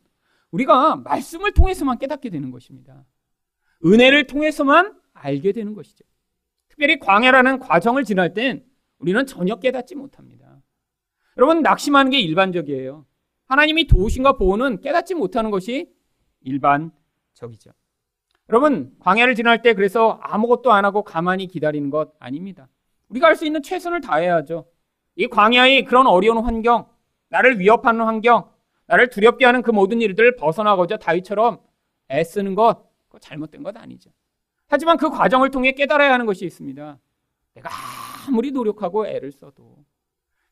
우리가 0.52 0.98
말씀을 0.98 1.54
통해서만 1.54 1.98
깨닫게 1.98 2.30
되는 2.30 2.52
것입니다. 2.52 3.06
은혜를 3.86 4.28
통해서만 4.28 4.96
알게 5.14 5.52
되는 5.52 5.74
것이죠. 5.74 6.06
특별히 6.68 7.00
광야라는 7.00 7.60
과정을 7.60 8.04
지날 8.04 8.34
땐 8.34 8.64
우리는 9.00 9.26
전혀 9.26 9.56
깨닫지 9.56 9.96
못합니다. 9.96 10.62
여러분, 11.38 11.62
낙심하는 11.62 12.12
게 12.12 12.20
일반적이에요. 12.20 13.06
하나님이 13.48 13.88
도우심과 13.88 14.34
보호는 14.34 14.82
깨닫지 14.82 15.16
못하는 15.16 15.50
것이 15.50 15.92
일반 16.42 16.92
적이죠. 17.40 17.72
여러분, 18.50 18.96
광야를 19.00 19.36
지날 19.36 19.62
때 19.62 19.74
그래서 19.74 20.20
아무것도 20.22 20.72
안 20.72 20.86
하고 20.86 21.04
가만히 21.04 21.48
기다리는 21.48 21.90
것 21.90 22.14
아닙니다. 22.20 22.68
우리가 23.10 23.28
할 23.28 23.36
수 23.36 23.46
있는 23.46 23.62
최선을 23.64 24.02
다해야죠. 24.02 24.66
이 25.16 25.28
광야의 25.28 25.86
그런 25.86 26.08
어려운 26.08 26.44
환경, 26.44 26.88
나를 27.30 27.60
위협하는 27.60 28.06
환경, 28.06 28.50
나를 28.88 29.10
두렵게 29.10 29.46
하는 29.46 29.62
그 29.62 29.72
모든 29.72 30.02
일들을 30.02 30.36
벗어나고자 30.36 30.98
다윗처럼 30.98 31.60
애쓰는 32.12 32.56
것, 32.56 32.88
그거 33.08 33.20
잘못된 33.20 33.64
것 33.64 33.76
아니죠. 33.78 34.10
하지만 34.68 34.98
그 34.98 35.10
과정을 35.10 35.52
통해 35.52 35.72
깨달아야 35.74 36.14
하는 36.14 36.26
것이 36.26 36.46
있습니다. 36.46 37.00
내가 37.54 37.70
아무리 38.28 38.52
노력하고 38.52 39.08
애를 39.08 39.32
써도 39.32 39.78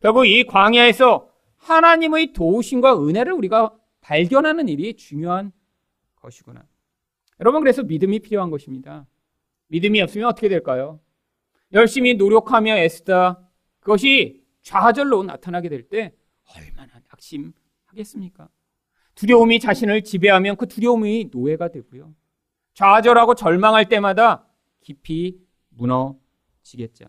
결국 0.01 0.25
이 0.25 0.45
광야에서 0.45 1.29
하나님의 1.57 2.33
도우심과 2.33 3.03
은혜를 3.03 3.33
우리가 3.33 3.73
발견하는 4.01 4.69
일이 4.69 4.95
중요한 4.95 5.51
것이구나. 6.17 6.63
여러분 7.39 7.61
그래서 7.61 7.83
믿음이 7.83 8.19
필요한 8.19 8.49
것입니다. 8.49 9.05
믿음이 9.67 10.01
없으면 10.01 10.27
어떻게 10.27 10.49
될까요? 10.49 10.99
열심히 11.73 12.15
노력하며 12.15 12.77
애쓰다 12.77 13.39
그것이 13.79 14.43
좌절로 14.61 15.23
나타나게 15.23 15.69
될 15.69 15.87
때 15.89 16.13
얼마나 16.55 16.99
낙심하겠습니까? 17.09 18.49
두려움이 19.15 19.59
자신을 19.59 20.03
지배하면 20.03 20.55
그 20.57 20.67
두려움이 20.67 21.29
노예가 21.31 21.69
되고요. 21.69 22.13
좌절하고 22.73 23.33
절망할 23.35 23.89
때마다 23.89 24.47
깊이 24.81 25.39
무너지겠죠. 25.69 27.05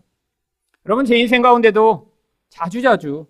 여러분 0.85 1.05
제 1.05 1.17
인생 1.17 1.41
가운데도 1.41 2.11
자주자주 2.49 3.27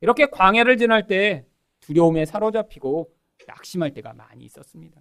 이렇게 0.00 0.26
광야를 0.26 0.76
지날 0.76 1.06
때 1.06 1.46
두려움에 1.80 2.26
사로잡히고 2.26 3.10
낙심할 3.46 3.94
때가 3.94 4.12
많이 4.12 4.44
있었습니다. 4.44 5.00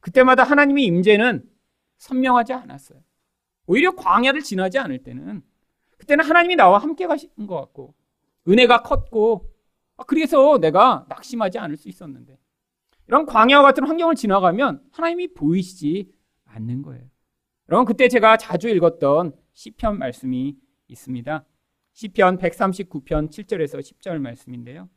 그때마다 0.00 0.44
하나님의 0.44 0.84
임재는 0.84 1.48
선명하지 1.98 2.52
않았어요. 2.52 3.00
오히려 3.66 3.94
광야를 3.94 4.42
지나지 4.42 4.78
않을 4.78 5.02
때는 5.02 5.42
그때는 5.98 6.24
하나님이 6.24 6.56
나와 6.56 6.78
함께 6.78 7.06
가신 7.06 7.30
것 7.46 7.56
같고 7.60 7.94
은혜가 8.48 8.82
컸고 8.82 9.52
아, 9.96 10.04
그래서 10.04 10.58
내가 10.58 11.04
낙심하지 11.08 11.58
않을 11.58 11.76
수 11.76 11.88
있었는데 11.88 12.38
이런 13.08 13.26
광야와 13.26 13.62
같은 13.62 13.86
환경을 13.86 14.14
지나가면 14.14 14.82
하나님이 14.92 15.34
보이시지 15.34 16.12
않는 16.44 16.82
거예요. 16.82 17.04
여러분 17.68 17.84
그때 17.84 18.08
제가 18.08 18.36
자주 18.36 18.68
읽었던 18.68 19.32
시편 19.52 19.98
말씀이 19.98 20.56
있습니다. 20.88 21.44
시편 21.92 22.38
139편 22.38 23.30
7절에서 23.30 23.80
10절 23.80 24.18
말씀인데요. 24.20 24.88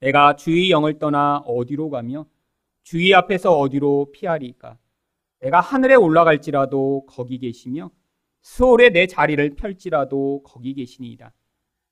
내가 0.00 0.36
주의 0.36 0.70
영을 0.70 0.98
떠나 0.98 1.38
어디로 1.38 1.90
가며 1.90 2.26
주의 2.86 3.12
앞에서 3.12 3.58
어디로 3.58 4.12
피하리까? 4.12 4.78
내가 5.40 5.58
하늘에 5.58 5.96
올라갈지라도 5.96 7.06
거기 7.06 7.38
계시며 7.38 7.90
수월에 8.42 8.90
내 8.90 9.08
자리를 9.08 9.56
펼지라도 9.56 10.44
거기 10.44 10.72
계시니이다. 10.72 11.32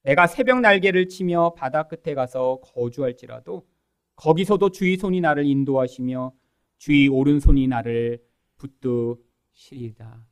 내가 0.05 0.29
새벽 0.29 0.61
날개를 0.61 1.09
치며 1.09 1.55
바다 1.55 1.89
끝에 1.89 2.15
가서 2.15 2.61
거주할지라도 2.63 3.67
거기서도 4.15 4.71
주의 4.71 4.97
손이 4.97 5.21
나를 5.21 5.45
인도하시며 5.47 6.33
주의 6.79 7.09
오른손이 7.09 7.67
나를 7.67 8.23
붙드시리다. 8.59 10.25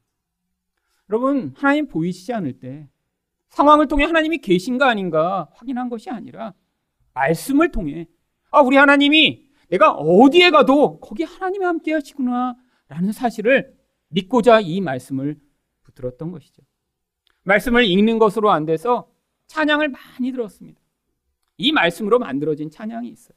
여러분, 1.11 1.55
하나님 1.57 1.89
보이시지 1.89 2.33
않을 2.35 2.61
때 2.61 2.89
상황을 3.49 3.89
통해 3.89 4.05
하나님이 4.05 4.39
계신가 4.39 4.89
아닌가 4.89 5.51
확인한 5.55 5.89
것이 5.89 6.09
아니라 6.09 6.55
말씀을 7.15 7.73
통해 7.73 8.07
아, 8.53 8.61
우리 8.61 8.77
하나님이 8.77 9.51
내가 9.73 9.93
어디에 9.93 10.51
가도 10.51 11.01
거기 11.01 11.25
하나님이 11.25 11.65
함께 11.65 11.95
하시구나 11.95 12.57
라는 12.89 13.11
사실을 13.11 13.75
믿고자 14.09 14.61
이 14.61 14.83
말씀을 14.83 15.41
붙들었던 15.83 16.31
것이죠. 16.31 16.63
말씀을 17.45 17.87
읽는 17.87 18.19
것으로 18.19 18.51
안 18.51 18.67
돼서 18.67 19.11
찬양을 19.47 19.89
많이 19.89 20.31
들었습니다. 20.31 20.79
이 21.57 21.73
말씀으로 21.73 22.19
만들어진 22.19 22.71
찬양이 22.71 23.09
있어요. 23.09 23.37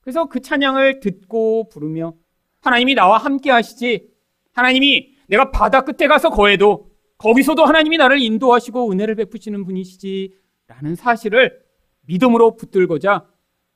그래서 0.00 0.26
그 0.26 0.40
찬양을 0.40 1.00
듣고 1.00 1.70
부르며 1.70 2.12
하나님이 2.60 2.94
나와 2.94 3.16
함께 3.16 3.50
하시지 3.50 4.10
하나님이 4.52 5.16
내가 5.28 5.50
바다 5.50 5.80
끝에 5.80 6.08
가서 6.08 6.28
거해도 6.28 6.90
거기서도 7.16 7.64
하나님이 7.64 7.96
나를 7.96 8.20
인도하시고 8.20 8.92
은혜를 8.92 9.14
베푸시는 9.14 9.64
분이시지 9.64 10.34
라는 10.66 10.94
사실을 10.94 11.58
믿음으로 12.02 12.56
붙들고자 12.56 13.26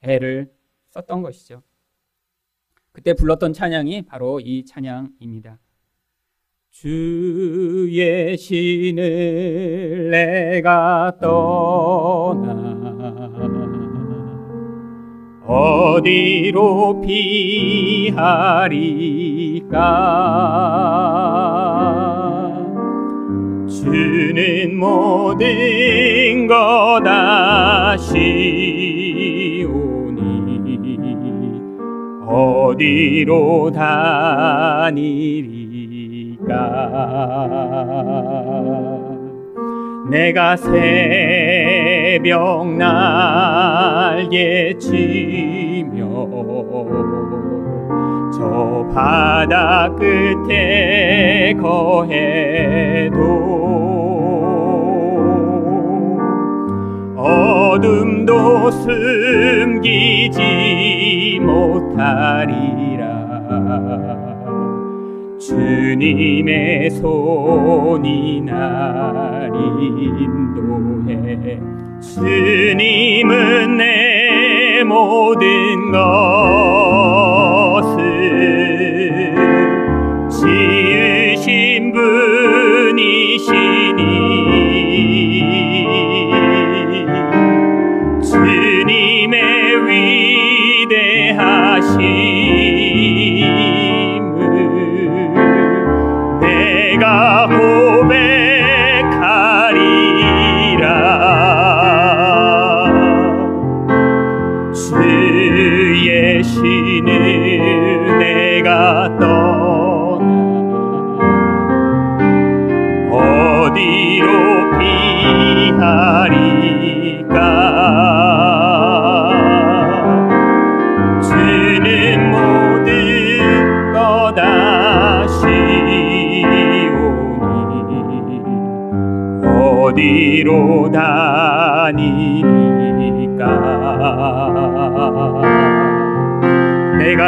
애를 0.03 0.53
썼던 0.91 1.23
것이죠. 1.23 1.63
그때 2.95 3.13
불렀던 3.13 3.53
찬양이 3.53 4.03
바로 4.03 4.39
이 4.39 4.65
찬양입니다. 4.65 5.59
주의 6.71 8.37
신을 8.39 10.11
내가 10.11 11.17
떠나 11.21 12.55
어디로 15.45 17.01
피하리까 17.01 18.31
주는 23.69 24.77
모든 24.77 26.47
것 26.47 27.03
아시 27.05 28.74
어디로 32.35 33.71
다니리까? 33.71 35.05
내가 40.11 40.57
새벽 40.57 40.73
날개 42.77 43.57
치며 44.79 46.27
저 48.37 48.85
바다 48.93 49.89
끝에 49.95 51.55
거해도 51.55 53.23
어둠도 57.17 58.73
숨기지 58.73 60.41
못 61.41 61.84
하리라. 61.97 63.05
주님의 65.39 66.91
손이 66.91 68.41
날 68.43 69.51
인도해. 69.55 71.59
주님은 72.01 73.77
내 73.77 74.83
모든 74.85 75.93
것 75.93 76.64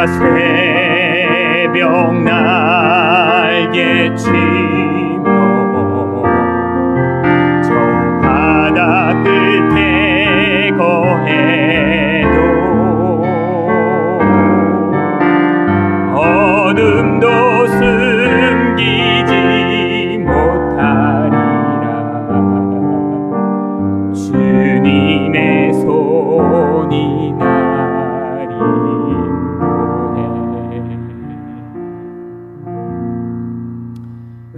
새벽 0.07 1.83
날개 2.23 4.13
치며 4.15 5.23
저 7.63 7.69
바다 8.21 9.21
끝에 9.23 10.71
거해도 10.71 12.37
어둠도 16.15 17.67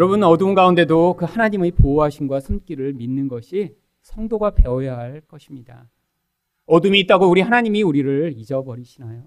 여러분 0.09 0.23
어두운 0.23 0.55
가운데도 0.55 1.17
그 1.17 1.25
하나님의 1.25 1.69
보호하심과 1.69 2.39
손길을 2.39 2.93
믿는 2.93 3.27
것이 3.27 3.75
성도가 4.01 4.55
배워야 4.55 4.97
할 4.97 5.21
것입니다. 5.21 5.87
어둠이 6.65 6.99
있다고 7.01 7.29
우리 7.29 7.41
하나님이 7.41 7.83
우리를 7.83 8.33
잊어버리시나요? 8.35 9.23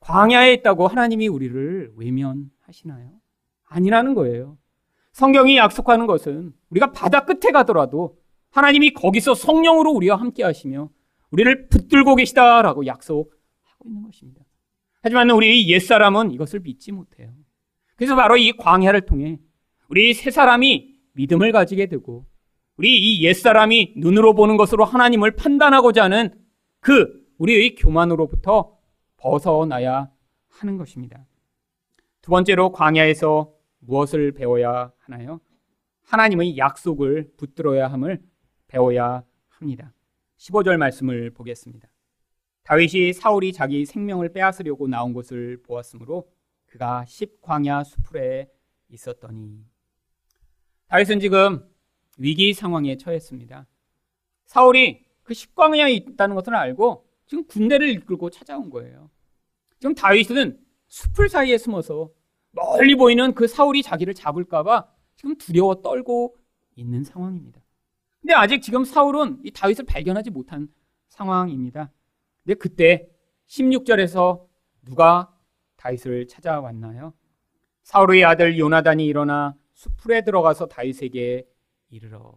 광야에 0.00 0.54
있다고 0.54 0.88
하나님이 0.88 1.28
우리를 1.28 1.92
외면하시나요? 1.96 3.10
아니라는 3.66 4.14
거예요. 4.14 4.56
성경이 5.12 5.58
약속하는 5.58 6.06
것은 6.06 6.54
우리가 6.70 6.92
바다 6.92 7.26
끝에 7.26 7.52
가더라도 7.52 8.16
하나님이 8.48 8.94
거기서 8.94 9.34
성령으로 9.34 9.90
우리와 9.90 10.16
함께 10.16 10.44
하시며 10.44 10.88
우리를 11.30 11.68
붙들고 11.68 12.14
계시다라고 12.14 12.86
약속하고 12.86 13.34
있는 13.84 14.02
것입니다. 14.02 14.40
하지만 15.02 15.28
우리 15.28 15.70
옛사람은 15.70 16.30
이것을 16.30 16.60
믿지 16.60 16.90
못해요. 16.90 17.34
그래서 17.96 18.16
바로 18.16 18.38
이 18.38 18.52
광야를 18.52 19.02
통해 19.02 19.38
우리 19.88 20.12
새 20.12 20.30
사람이 20.30 20.94
믿음을 21.14 21.50
가지게 21.50 21.86
되고 21.86 22.26
우리 22.76 22.96
이 22.96 23.24
옛사람이 23.24 23.94
눈으로 23.96 24.34
보는 24.34 24.56
것으로 24.56 24.84
하나님을 24.84 25.32
판단하고자 25.32 26.04
하는 26.04 26.30
그 26.80 27.26
우리의 27.38 27.74
교만으로부터 27.74 28.78
벗어나야 29.16 30.10
하는 30.48 30.76
것입니다. 30.76 31.26
두 32.20 32.30
번째로 32.30 32.72
광야에서 32.72 33.52
무엇을 33.80 34.32
배워야 34.32 34.92
하나요? 34.98 35.40
하나님의 36.02 36.58
약속을 36.58 37.32
붙들어야 37.36 37.88
함을 37.88 38.22
배워야 38.68 39.24
합니다. 39.48 39.92
15절 40.36 40.76
말씀을 40.76 41.30
보겠습니다. 41.30 41.88
다윗이 42.62 43.14
사울이 43.14 43.52
자기 43.52 43.86
생명을 43.86 44.32
빼앗으려고 44.32 44.86
나온 44.86 45.14
것을 45.14 45.62
보았으므로 45.62 46.28
그가 46.66 47.04
십광야 47.06 47.82
수풀에 47.84 48.48
있었더니 48.90 49.64
다윗은 50.88 51.20
지금 51.20 51.62
위기 52.16 52.52
상황에 52.52 52.96
처했습니다. 52.96 53.66
사울이 54.46 55.04
그 55.22 55.34
십광야에 55.34 55.92
있다는 55.92 56.34
것을 56.34 56.54
알고 56.54 57.06
지금 57.26 57.46
군대를 57.46 57.88
이끌고 57.90 58.30
찾아온 58.30 58.70
거예요. 58.70 59.10
지금 59.78 59.94
다윗은 59.94 60.58
숲을 60.88 61.28
사이에 61.28 61.58
숨어서 61.58 62.10
멀리 62.52 62.96
보이는 62.96 63.34
그 63.34 63.46
사울이 63.46 63.82
자기를 63.82 64.14
잡을까봐 64.14 64.88
지금 65.16 65.36
두려워 65.36 65.82
떨고 65.82 66.36
있는 66.74 67.04
상황입니다. 67.04 67.60
근데 68.20 68.34
아직 68.34 68.62
지금 68.62 68.84
사울은 68.84 69.40
이 69.44 69.50
다윗을 69.50 69.84
발견하지 69.84 70.30
못한 70.30 70.68
상황입니다. 71.08 71.92
근데 72.44 72.54
그때 72.54 73.08
16절에서 73.46 74.46
누가 74.84 75.34
다윗을 75.76 76.26
찾아왔나요? 76.28 77.12
사울의 77.82 78.24
아들 78.24 78.58
요나단이 78.58 79.04
일어나 79.06 79.54
수풀에 79.78 80.22
들어가서 80.22 80.66
다윗에게 80.66 81.46
이르러. 81.90 82.34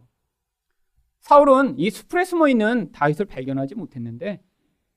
사울은 1.18 1.76
이 1.76 1.90
수풀에 1.90 2.24
숨어 2.24 2.48
있는 2.48 2.92
다윗을 2.92 3.26
발견하지 3.26 3.74
못했는데 3.74 4.44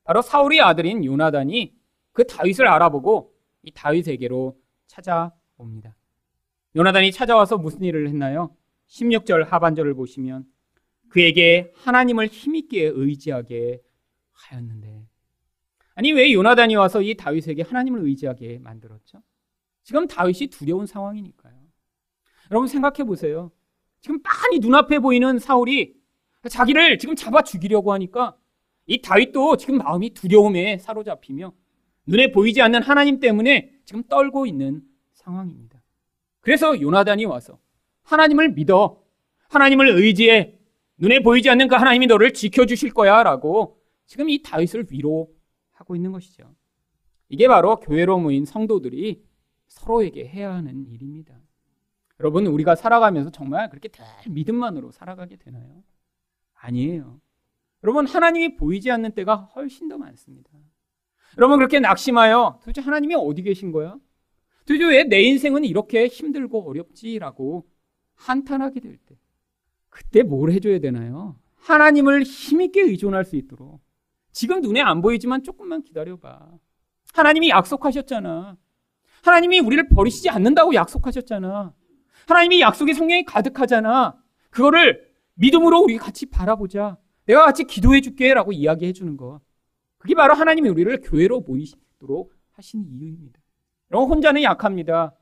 바로 0.04 0.22
사울의 0.22 0.60
아들인 0.60 1.04
요나단이 1.04 1.76
그 2.12 2.24
다윗을 2.24 2.68
알아보고 2.68 3.34
이 3.62 3.72
다윗에게로 3.72 4.56
찾아옵니다. 4.86 5.96
요나단이 6.76 7.10
찾아와서 7.10 7.58
무슨 7.58 7.82
일을 7.82 8.08
했나요? 8.08 8.56
16절 8.86 9.46
하반절을 9.46 9.94
보시면 9.94 10.44
그에게 11.08 11.72
하나님을 11.74 12.28
힘있게 12.28 12.92
의지하게 12.94 13.82
하였는데 14.30 15.04
아니 15.96 16.12
왜 16.12 16.32
요나단이 16.32 16.76
와서 16.76 17.02
이 17.02 17.16
다윗에게 17.16 17.62
하나님을 17.62 18.04
의지하게 18.04 18.60
만들었죠? 18.60 19.20
지금 19.82 20.06
다윗이 20.06 20.48
두려운 20.50 20.86
상황이니까요. 20.86 21.55
여러분 22.50 22.68
생각해 22.68 23.04
보세요. 23.04 23.50
지금 24.00 24.22
빤히 24.22 24.58
눈앞에 24.58 24.98
보이는 24.98 25.38
사울이 25.38 25.94
자기를 26.48 26.98
지금 26.98 27.16
잡아 27.16 27.42
죽이려고 27.42 27.92
하니까 27.92 28.36
이 28.86 29.00
다윗도 29.02 29.56
지금 29.56 29.78
마음이 29.78 30.10
두려움에 30.10 30.78
사로잡히며 30.78 31.52
눈에 32.06 32.30
보이지 32.30 32.62
않는 32.62 32.82
하나님 32.82 33.18
때문에 33.18 33.72
지금 33.84 34.04
떨고 34.04 34.46
있는 34.46 34.82
상황입니다. 35.12 35.82
그래서 36.40 36.80
요나단이 36.80 37.24
와서 37.24 37.58
하나님을 38.04 38.50
믿어. 38.50 39.02
하나님을 39.48 39.88
의지해. 39.88 40.54
눈에 40.98 41.20
보이지 41.20 41.50
않는 41.50 41.68
그 41.68 41.74
하나님이 41.74 42.06
너를 42.06 42.32
지켜주실 42.32 42.94
거야. 42.94 43.22
라고 43.22 43.80
지금 44.06 44.30
이 44.30 44.42
다윗을 44.42 44.86
위로하고 44.90 45.96
있는 45.96 46.12
것이죠. 46.12 46.54
이게 47.28 47.48
바로 47.48 47.76
교회로 47.76 48.18
모인 48.18 48.44
성도들이 48.44 49.24
서로에게 49.66 50.28
해야 50.28 50.54
하는 50.54 50.86
일입니다. 50.86 51.34
여러분, 52.20 52.46
우리가 52.46 52.74
살아가면서 52.76 53.30
정말 53.30 53.68
그렇게 53.68 53.88
늘 53.88 54.04
믿음만으로 54.30 54.90
살아가게 54.90 55.36
되나요? 55.36 55.82
아니에요. 56.54 57.20
여러분, 57.84 58.06
하나님이 58.06 58.56
보이지 58.56 58.90
않는 58.90 59.12
때가 59.12 59.36
훨씬 59.54 59.88
더 59.88 59.98
많습니다. 59.98 60.50
여러분, 61.36 61.58
그렇게 61.58 61.78
낙심하여 61.78 62.60
도대체 62.60 62.80
하나님이 62.80 63.14
어디 63.14 63.42
계신 63.42 63.70
거야? 63.70 63.96
도대체 64.66 64.84
왜 64.84 65.04
내 65.04 65.20
인생은 65.22 65.64
이렇게 65.64 66.06
힘들고 66.06 66.68
어렵지라고 66.68 67.66
한탄하게 68.14 68.80
될 68.80 68.96
때, 68.96 69.16
그때 69.90 70.22
뭘 70.22 70.50
해줘야 70.50 70.78
되나요? 70.78 71.38
하나님을 71.56 72.22
힘있게 72.22 72.80
의존할 72.82 73.24
수 73.24 73.36
있도록. 73.36 73.80
지금 74.32 74.60
눈에 74.62 74.80
안 74.80 75.02
보이지만 75.02 75.42
조금만 75.42 75.82
기다려봐. 75.82 76.50
하나님이 77.14 77.50
약속하셨잖아. 77.50 78.56
하나님이 79.22 79.60
우리를 79.60 79.88
버리시지 79.88 80.30
않는다고 80.30 80.74
약속하셨잖아. 80.74 81.74
하나님이 82.26 82.60
약속의 82.60 82.94
성령이 82.94 83.24
가득하잖아. 83.24 84.16
그거를 84.50 85.08
믿음으로 85.34 85.80
우리 85.80 85.96
같이 85.96 86.26
바라보자. 86.26 86.98
내가 87.24 87.44
같이 87.44 87.64
기도해 87.64 88.00
줄게 88.00 88.34
라고 88.34 88.52
이야기해 88.52 88.92
주는 88.92 89.16
거. 89.16 89.40
그게 89.98 90.14
바로 90.14 90.34
하나님이 90.34 90.68
우리를 90.68 91.00
교회로 91.02 91.40
모이도록 91.40 92.32
하신 92.52 92.84
이유입니다. 92.84 93.40
여러분, 93.90 94.10
혼자는 94.10 94.42
약합니다. 94.42 95.14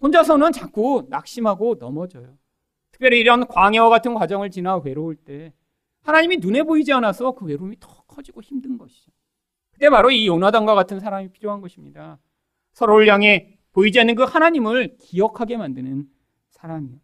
혼자서는 0.00 0.52
자꾸 0.52 1.06
낙심하고 1.08 1.76
넘어져요. 1.78 2.36
특별히 2.90 3.20
이런 3.20 3.46
광야와 3.46 3.88
같은 3.90 4.14
과정을 4.14 4.50
지나 4.50 4.76
외로울 4.76 5.16
때 5.16 5.52
하나님이 6.02 6.38
눈에 6.38 6.62
보이지 6.62 6.92
않아서 6.92 7.32
그 7.32 7.44
외로움이 7.44 7.76
더 7.80 8.02
커지고 8.06 8.40
힘든 8.40 8.78
것이죠. 8.78 9.10
그때 9.72 9.90
바로 9.90 10.10
이 10.10 10.26
요나단과 10.26 10.74
같은 10.74 11.00
사람이 11.00 11.28
필요한 11.32 11.60
것입니다. 11.60 12.18
서로를 12.72 13.08
향해 13.08 13.58
보이지 13.72 14.00
않는 14.00 14.14
그 14.14 14.22
하나님을 14.22 14.96
기억하게 14.98 15.58
만드는 15.58 16.08
사람이요. 16.66 16.98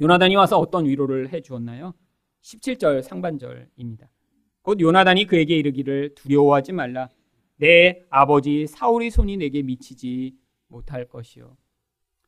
요나단이 0.00 0.36
와서 0.36 0.58
어떤 0.58 0.86
위로를 0.86 1.32
해 1.32 1.40
주었나요? 1.40 1.94
17절 2.42 3.02
상반절입니다. 3.02 4.08
곧 4.62 4.80
요나단이 4.80 5.26
그에게 5.26 5.56
이르기를 5.56 6.14
두려워하지 6.14 6.72
말라. 6.72 7.08
내 7.56 8.04
아버지 8.08 8.66
사울의 8.66 9.10
손이 9.10 9.36
내게 9.38 9.62
미치지 9.62 10.36
못할 10.68 11.08
것이요. 11.08 11.56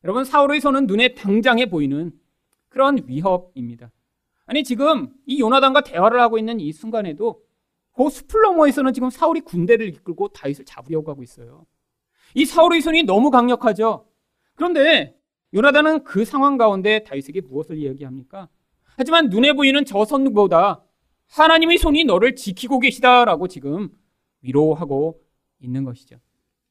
여러분 0.05 0.25
사울의 0.25 0.61
손은 0.61 0.87
눈에 0.87 1.15
당장에 1.15 1.67
보이는 1.67 2.13
그런 2.69 2.99
위협입니다. 3.07 3.91
아니 4.47 4.65
지금 4.65 5.15
이 5.27 5.41
요나단과 5.41 5.83
대화를 5.83 6.21
하고 6.21 6.39
있는 6.39 6.61
이 6.61 6.73
순간에도 6.73 7.43
그 7.93 8.09
숲을 8.09 8.43
너머에서는 8.43 8.93
지금 8.93 9.11
사울이 9.11 9.41
군대를 9.43 9.89
이끌고 9.89 10.29
다윗을 10.29 10.65
잡으려고 10.65 11.11
하고 11.11 11.23
있어요. 11.23 11.67
이 12.35 12.45
사울의 12.45 12.81
손이 12.81 13.05
너무 13.05 13.31
강력하죠. 13.31 14.07
그런데 14.55 15.22
요나단은 15.55 16.05
그 16.05 16.25
상황 16.25 16.57
가운데 16.57 17.05
다윗에게 17.05 17.43
무엇을 17.43 17.77
이야기합니까? 17.79 18.49
하지만 18.97 19.29
눈에 19.29 19.53
보이는 19.53 19.85
저 19.85 20.05
손보다 20.05 20.83
하나님의 21.29 21.79
손이 21.79 22.05
너를 22.05 22.37
지키고 22.37 22.79
계시다라고 22.79 23.49
지금 23.49 23.91
위로하고 24.43 25.21
있는 25.61 25.85
것이죠. 25.85 26.17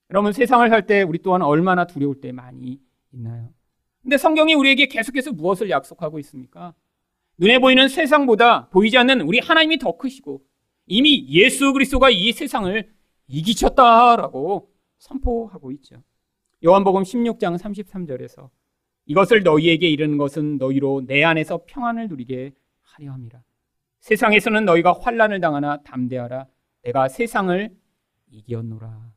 여러분 0.10 0.34
세상을 0.34 0.68
살 0.70 0.86
때 0.86 1.04
우리 1.04 1.20
또한 1.20 1.42
얼마나 1.42 1.86
두려울 1.86 2.20
때 2.20 2.32
많이 2.32 2.80
있나요? 3.12 3.50
근데 4.02 4.18
성경이 4.18 4.54
우리에게 4.56 4.88
계속해서 4.88 5.32
무엇을 5.32 5.70
약속하고 5.70 6.20
있습니까? 6.20 6.74
눈에 7.38 7.60
보이는 7.60 7.88
세상보다 7.88 8.70
보이지 8.70 8.98
않는 8.98 9.22
우리 9.22 9.40
하나님이 9.40 9.78
더 9.78 9.96
크시고 9.98 10.42
이미 10.88 11.28
예수 11.30 11.72
그리스도가 11.74 12.10
이 12.10 12.32
세상을 12.34 12.92
이기셨다라고 13.28 14.72
선포하고 14.98 15.72
있죠. 15.74 16.04
요한복음 16.64 17.04
16장 17.04 17.58
33절에서 17.58 18.50
이것을 19.06 19.44
너희에게 19.44 19.90
이르는 19.90 20.18
것은 20.18 20.58
너희로 20.58 21.04
내 21.06 21.24
안에서 21.24 21.62
평안을 21.66 22.08
누리게 22.08 22.54
하려 22.82 23.12
함이라. 23.12 23.42
세상에서는 24.00 24.66
너희가 24.66 24.94
환란을 25.00 25.40
당하나 25.40 25.82
담대하라. 25.84 26.48
내가 26.84 27.08
세상을 27.08 27.70
이기었노라. 28.32 29.12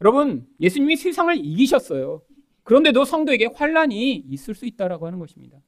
여러분, 0.00 0.46
예수님이 0.60 0.96
세상을 0.96 1.36
이기셨어요. 1.36 2.22
그런데도 2.62 3.04
성도에게 3.04 3.46
환란이 3.54 4.14
있을 4.28 4.54
수 4.54 4.66
있다라고 4.66 5.06
하는 5.06 5.18
것입니다. 5.18 5.58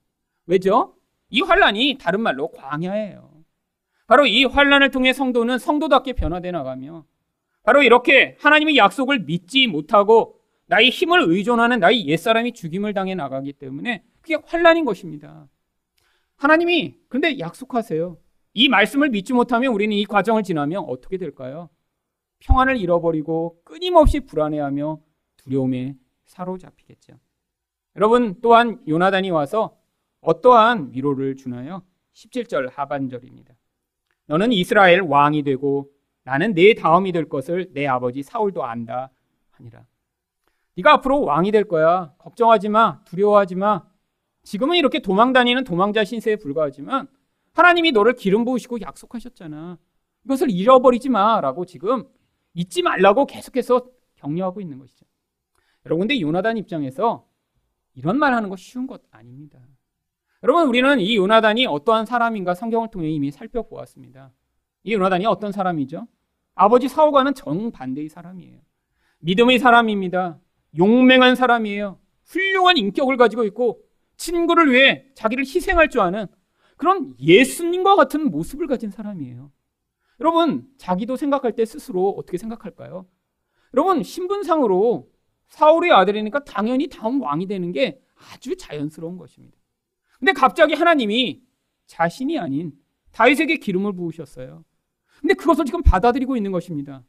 왜죠? 0.46 0.96
이 1.28 1.42
환란이 1.42 1.98
다른 2.00 2.20
말로 2.20 2.48
광야예요. 2.52 3.44
바로 4.06 4.24
이 4.26 4.44
환란을 4.44 4.90
통해 4.90 5.12
성도는 5.12 5.58
성도답게 5.58 6.12
변화돼 6.14 6.52
나가며 6.52 7.04
바로 7.64 7.82
이렇게 7.82 8.36
하나님의 8.38 8.76
약속을 8.76 9.20
믿지 9.20 9.66
못하고 9.66 10.35
나의 10.66 10.90
힘을 10.90 11.24
의존하는 11.28 11.80
나의 11.80 12.06
옛사람이 12.06 12.52
죽임을 12.52 12.92
당해 12.92 13.14
나가기 13.14 13.52
때문에 13.54 14.04
그게 14.20 14.36
환란인 14.44 14.84
것입니다. 14.84 15.48
하나님이 16.36 16.98
근데 17.08 17.38
약속하세요. 17.38 18.18
이 18.54 18.68
말씀을 18.68 19.10
믿지 19.10 19.32
못하면 19.32 19.72
우리는 19.72 19.96
이 19.96 20.04
과정을 20.04 20.42
지나면 20.42 20.84
어떻게 20.86 21.18
될까요? 21.18 21.68
평안을 22.40 22.76
잃어버리고 22.78 23.60
끊임없이 23.64 24.20
불안해하며 24.20 25.00
두려움에 25.36 25.96
사로잡히겠죠. 26.24 27.14
여러분 27.96 28.40
또한 28.42 28.80
요나단이 28.86 29.30
와서 29.30 29.78
어떠한 30.20 30.90
위로를 30.92 31.36
주나요? 31.36 31.82
17절 32.14 32.70
하반절입니다. 32.72 33.54
너는 34.26 34.52
이스라엘 34.52 35.00
왕이 35.00 35.44
되고 35.44 35.90
나는 36.24 36.54
내 36.54 36.74
다음이 36.74 37.12
될 37.12 37.28
것을 37.28 37.70
내 37.72 37.86
아버지 37.86 38.22
사울도 38.22 38.64
안다 38.64 39.10
하니라. 39.52 39.86
네가 40.76 40.92
앞으로 40.94 41.22
왕이 41.22 41.52
될 41.52 41.64
거야. 41.64 42.12
걱정하지 42.18 42.68
마. 42.68 43.02
두려워하지 43.04 43.54
마. 43.54 43.84
지금은 44.42 44.76
이렇게 44.76 45.00
도망 45.00 45.32
다니는 45.32 45.64
도망자 45.64 46.04
신세에 46.04 46.36
불과하지만 46.36 47.08
하나님이 47.54 47.92
너를 47.92 48.14
기름 48.14 48.44
부으시고 48.44 48.80
약속하셨잖아. 48.80 49.78
이것을 50.24 50.50
잃어버리지 50.50 51.08
마라고 51.08 51.64
지금 51.64 52.04
잊지 52.54 52.82
말라고 52.82 53.26
계속해서 53.26 53.86
격려하고 54.16 54.60
있는 54.60 54.78
것이죠. 54.78 55.06
여러분 55.84 56.06
근데 56.06 56.20
요나단 56.20 56.58
입장에서 56.58 57.26
이런 57.94 58.18
말 58.18 58.34
하는 58.34 58.48
거 58.50 58.56
쉬운 58.56 58.86
것 58.86 59.02
아닙니다. 59.10 59.58
여러분 60.42 60.68
우리는 60.68 61.00
이 61.00 61.16
요나단이 61.16 61.66
어떠한 61.66 62.06
사람인가 62.06 62.54
성경을 62.54 62.90
통해 62.90 63.08
이미 63.08 63.30
살펴보았습니다. 63.30 64.32
이 64.84 64.92
요나단이 64.92 65.26
어떤 65.26 65.50
사람이죠? 65.50 66.06
아버지 66.54 66.88
사울과는 66.88 67.34
정반대의 67.34 68.08
사람이에요. 68.08 68.60
믿음의 69.20 69.58
사람입니다. 69.58 70.38
용맹한 70.76 71.34
사람이에요. 71.34 71.98
훌륭한 72.24 72.76
인격을 72.76 73.16
가지고 73.16 73.44
있고 73.44 73.80
친구를 74.16 74.72
위해 74.72 75.06
자기를 75.14 75.44
희생할 75.44 75.88
줄 75.88 76.00
아는 76.00 76.26
그런 76.76 77.14
예수님과 77.18 77.96
같은 77.96 78.30
모습을 78.30 78.66
가진 78.66 78.90
사람이에요. 78.90 79.50
여러분, 80.20 80.66
자기도 80.78 81.16
생각할 81.16 81.52
때 81.52 81.64
스스로 81.64 82.10
어떻게 82.10 82.38
생각할까요? 82.38 83.06
여러분, 83.74 84.02
신분상으로 84.02 85.10
사울의 85.48 85.92
아들이니까 85.92 86.44
당연히 86.44 86.88
다음 86.88 87.20
왕이 87.20 87.46
되는 87.46 87.72
게 87.72 88.00
아주 88.14 88.56
자연스러운 88.56 89.16
것입니다. 89.18 89.56
근데 90.18 90.32
갑자기 90.32 90.74
하나님이 90.74 91.42
자신이 91.86 92.38
아닌 92.38 92.72
다윗에게 93.12 93.56
기름을 93.58 93.92
부으셨어요. 93.92 94.64
근데 95.20 95.34
그것을 95.34 95.64
지금 95.64 95.82
받아들이고 95.82 96.36
있는 96.36 96.52
것입니다. 96.52 97.04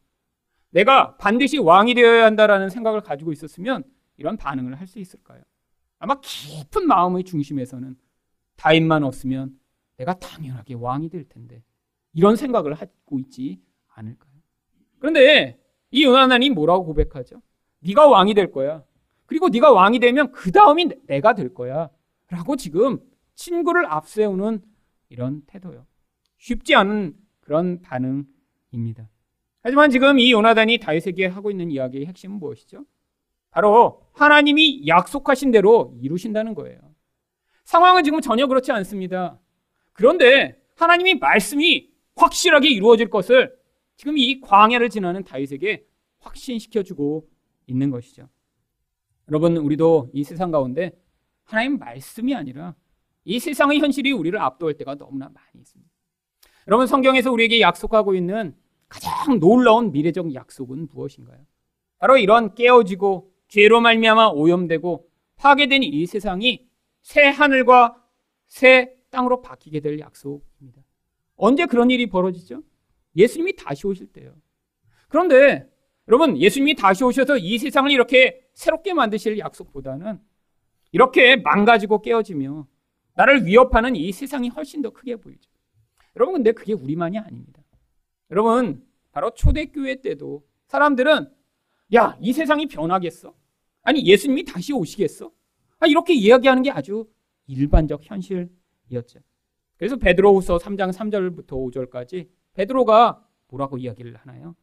내가 0.72 1.16
반드시 1.18 1.58
왕이 1.58 1.94
되어야 1.94 2.26
한다라는 2.26 2.70
생각을 2.70 3.02
가지고 3.02 3.32
있었으면 3.32 3.84
이런 4.18 4.38
반응을 4.38 4.76
할 4.80 4.88
수 4.88 5.00
있을까요? 5.00 5.42
아마 6.00 6.20
깊은 6.22 6.88
마음의 6.88 7.24
중심에서는 7.24 7.96
다윗만 8.56 9.04
없으면 9.04 9.58
내가 9.98 10.14
당연하게 10.14 10.76
왕이 10.76 11.10
될 11.10 11.28
텐데 11.28 11.64
이런 12.14 12.36
생각을 12.36 12.74
하고 12.74 13.20
있지 13.20 13.60
않을까요? 13.88 14.32
그런데 15.00 15.60
이 15.92 16.04
요나단이 16.04 16.50
뭐라고 16.52 16.86
고백하죠? 16.86 17.42
네가 17.80 18.08
왕이 18.08 18.34
될 18.34 18.52
거야. 18.52 18.84
그리고 19.26 19.50
네가 19.50 19.72
왕이 19.72 20.00
되면 20.00 20.32
그 20.32 20.52
다음이 20.52 20.90
내가 21.06 21.34
될 21.34 21.54
거야. 21.54 21.90
라고 22.30 22.56
지금 22.56 23.00
친구를 23.36 23.86
앞세우는 23.86 24.62
이런 25.10 25.42
태도요. 25.48 25.86
쉽지 26.38 26.76
않은 26.76 27.16
그런 27.40 27.82
반응입니다. 27.82 29.10
하지만 29.68 29.90
지금 29.90 30.18
이 30.18 30.32
요나단이 30.32 30.78
다윗에게 30.78 31.26
하고 31.26 31.52
있는 31.52 31.70
이야기의 31.72 32.06
핵심은 32.06 32.40
무엇이죠? 32.40 32.86
바로 33.52 34.02
하나님이 34.14 34.88
약속하신 34.88 35.52
대로 35.52 35.94
이루신다는 36.00 36.54
거예요. 36.54 36.80
상황은 37.66 38.06
지금 38.06 38.22
전혀 38.22 38.48
그렇지 38.48 38.72
않습니다. 38.72 39.38
그런데 39.92 40.58
하나님이 40.78 41.16
말씀이 41.16 41.90
확실하게 42.16 42.70
이루어질 42.70 43.10
것을 43.10 43.54
지금 43.98 44.18
이 44.18 44.40
광야를 44.40 44.90
지나는 44.90 45.26
다윗에게 45.26 45.86
확신시켜주고 46.20 47.28
있는 47.66 47.92
것이죠. 47.92 48.30
여러분, 49.28 49.58
우리도 49.58 50.12
이 50.14 50.24
세상 50.24 50.50
가운데 50.50 50.98
하나님 51.44 51.78
말씀이 51.78 52.34
아니라 52.34 52.74
이 53.26 53.38
세상의 53.38 53.80
현실이 53.80 54.14
우리를 54.14 54.40
압도할 54.40 54.76
때가 54.76 54.96
너무나 54.96 55.26
많이 55.26 55.60
있습니다. 55.60 55.92
여러분, 56.70 56.88
성경에서 56.88 57.34
우리에게 57.34 57.60
약속하고 57.60 58.16
있는 58.16 58.56
가장 58.90 59.40
놀라운 59.40 59.92
미래적 59.92 60.34
약속은 60.34 60.88
무엇인가요? 60.92 61.40
바로 62.00 62.18
이런 62.18 62.56
깨어지고 62.56 63.32
죄로 63.48 63.82
말미암아 63.82 64.30
오염되고 64.30 65.10
파괴된 65.36 65.84
이 65.84 66.06
세상이 66.06 66.68
새 67.02 67.28
하늘과 67.28 68.04
새 68.48 68.96
땅으로 69.10 69.42
바뀌게 69.42 69.80
될 69.80 70.00
약속입니다. 70.00 70.82
언제 71.36 71.66
그런 71.66 71.90
일이 71.92 72.08
벌어지죠? 72.08 72.64
예수님이 73.16 73.56
다시 73.56 73.88
오실 73.88 74.08
때요. 74.08 74.36
그런데 75.08 75.70
여러분 76.08 76.38
예수님이 76.38 76.76
다시 76.76 77.04
오셔서 77.04 77.38
이 77.38 77.58
세상을 77.58 77.90
이렇게 77.92 78.42
새롭게 78.54 78.94
만드실 78.94 79.38
약속보다는 79.40 80.20
이렇게 80.92 81.36
망가지고 81.38 82.02
깨어지며 82.02 82.68
나를 83.16 83.46
위협하는 83.46 83.96
이 83.96 84.12
세상이 84.12 84.50
훨씬 84.50 84.82
더 84.82 84.92
크게 84.92 85.16
보이죠. 85.18 85.50
여러분 86.16 86.36
근데 86.36 86.52
그게 86.52 86.74
우리만이 86.74 87.18
아닙니다. 87.18 87.57
여러분, 88.32 88.86
바로 89.12 89.32
초대교회 89.34 90.02
때도 90.02 90.46
사람들은 90.68 91.32
야, 91.96 92.18
이 92.20 92.34
세상이 92.34 92.68
변하겠어? 92.68 93.34
아니, 93.84 94.06
예수님이 94.06 94.44
다시 94.44 94.74
오시겠어? 94.74 95.32
아, 95.80 95.88
이렇게 95.88 96.14
이야기하는 96.14 96.64
게 96.64 96.72
아주 96.72 97.08
일반적 97.48 98.02
현실이었죠. 98.04 99.20
그래서 99.78 99.96
베드로후서 99.96 100.58
3장 100.58 100.92
3절부터 100.92 101.50
5절까지 101.50 102.28
베드로가 102.54 103.24
뭐라고 103.48 103.78
이야기를 103.78 104.16
하나요? 104.18 104.56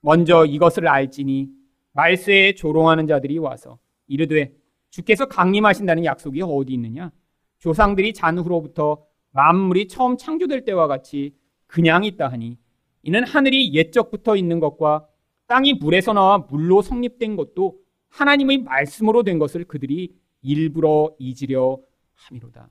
먼저 0.00 0.44
이것을 0.44 0.88
알지니 0.88 1.48
말세에 1.92 2.54
조롱하는 2.54 3.06
자들이 3.06 3.38
와서 3.38 3.78
이르되 4.08 4.52
주께서 4.90 5.26
강림하신다는 5.26 6.04
약속이 6.04 6.42
어디 6.42 6.72
있느냐? 6.74 7.12
조상들이 7.58 8.12
잔후로부터 8.14 9.06
만물이 9.30 9.88
처음 9.88 10.16
창조될 10.16 10.64
때와 10.64 10.86
같이 10.86 11.36
그냥 11.66 12.04
있다 12.04 12.28
하니 12.28 12.58
이는 13.04 13.24
하늘이 13.24 13.74
옛적부터 13.74 14.34
있는 14.36 14.60
것과 14.60 15.06
땅이 15.46 15.74
물에서 15.74 16.12
나와 16.14 16.38
물로 16.38 16.82
성립된 16.82 17.36
것도 17.36 17.78
하나님의 18.08 18.58
말씀으로 18.58 19.22
된 19.22 19.38
것을 19.38 19.64
그들이 19.64 20.14
일부러 20.42 21.14
잊으려 21.18 21.78
함이로다. 22.14 22.70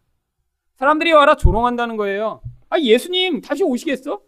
사람들이 0.74 1.12
와라 1.12 1.36
조롱한다는 1.36 1.98
거예요. 1.98 2.42
아, 2.70 2.80
예수님 2.80 3.42
다시 3.42 3.64
오시겠어? 3.64 4.22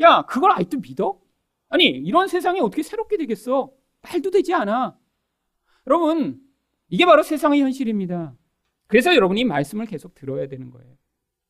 야, 0.00 0.22
그걸 0.22 0.52
아직도 0.52 0.78
믿어? 0.78 1.20
아니, 1.68 1.84
이런 1.84 2.28
세상이 2.28 2.60
어떻게 2.60 2.82
새롭게 2.82 3.18
되겠어? 3.18 3.70
말도 4.02 4.30
되지 4.30 4.54
않아. 4.54 4.96
여러분, 5.86 6.40
이게 6.88 7.04
바로 7.04 7.22
세상의 7.22 7.60
현실입니다. 7.60 8.34
그래서 8.86 9.14
여러분이 9.14 9.44
말씀을 9.44 9.86
계속 9.86 10.14
들어야 10.14 10.46
되는 10.46 10.70
거예요. 10.70 10.96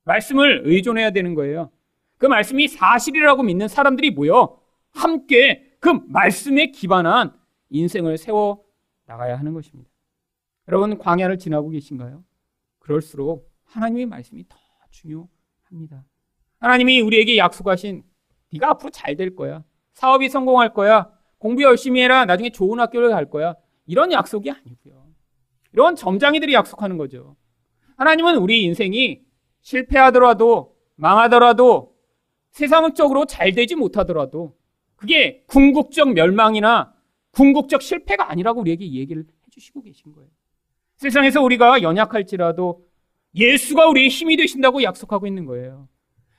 말씀을 0.05 0.62
의존해야 0.64 1.11
되는 1.11 1.35
거예요. 1.35 1.70
그 2.18 2.26
말씀이 2.26 2.68
사실이라고 2.68 3.42
믿는 3.42 3.68
사람들이 3.68 4.11
모여 4.11 4.59
함께 4.92 5.76
그 5.81 5.90
말씀에 6.09 6.70
기반한 6.70 7.38
인생을 7.70 8.16
세워 8.18 8.64
나가야 9.07 9.38
하는 9.38 9.52
것입니다. 9.52 9.90
여러분, 10.68 10.98
광야를 10.98 11.38
지나고 11.38 11.68
계신가요? 11.70 12.24
그럴수록 12.81 13.52
하나님의 13.64 14.07
말씀이 14.07 14.44
더 14.48 14.57
중요합니다. 14.90 16.05
하나님이 16.59 17.00
우리에게 17.00 17.37
약속하신 17.37 18.02
네가 18.52 18.70
앞으로 18.70 18.90
잘 18.90 19.16
될 19.16 19.37
거야. 19.37 19.62
사업이 19.92 20.29
성공할 20.29 20.72
거야. 20.72 21.11
공부 21.38 21.62
열심히 21.62 22.00
해라. 22.02 22.24
나중에 22.24 22.50
좋은 22.50 22.81
학교를 22.81 23.11
갈 23.11 23.29
거야. 23.29 23.55
이런 23.87 24.11
약속이 24.12 24.50
아니고요. 24.50 25.07
이런 25.72 25.94
점장이들이 25.94 26.55
약속하는 26.55 26.96
거죠. 26.96 27.37
하나님은 27.96 28.37
우리 28.37 28.64
인생이 28.64 29.20
실패하더라도 29.61 30.76
망하더라도 30.96 31.95
세상적으로 32.57 33.27
잘 33.27 33.53
되지 33.53 33.75
못하더라도 33.75 34.57
그게 34.97 35.45
궁극적 35.47 36.14
멸망이나 36.14 36.95
궁극적 37.33 37.83
실패가 37.83 38.31
아니라고 38.31 38.62
우리에게 38.62 38.92
얘기를 38.92 39.27
해주시고 39.47 39.83
계신 39.83 40.12
거예요. 40.12 40.31
세상에서 40.97 41.42
우리가 41.42 41.83
연약할지라도 41.83 42.83
예수가 43.35 43.88
우리의 43.88 44.09
힘이 44.09 44.38
되신다고 44.38 44.83
약속하고 44.83 45.27
있는 45.27 45.45
거예요. 45.45 45.87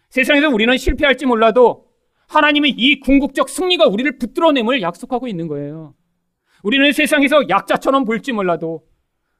세상에서 0.09 0.49
우리는 0.49 0.75
실패할지 0.75 1.27
몰라도 1.27 1.85
하나님의 2.29 2.71
이 2.71 2.99
궁극적 2.99 3.47
승리가 3.47 3.85
우리를 3.85 4.17
붙들어냄을 4.17 4.81
약속하고 4.81 5.27
있는 5.27 5.47
거예요. 5.47 5.93
우리는 6.63 6.91
세상에서 6.91 7.47
약자처럼 7.47 8.05
볼지 8.05 8.31
몰라도 8.31 8.87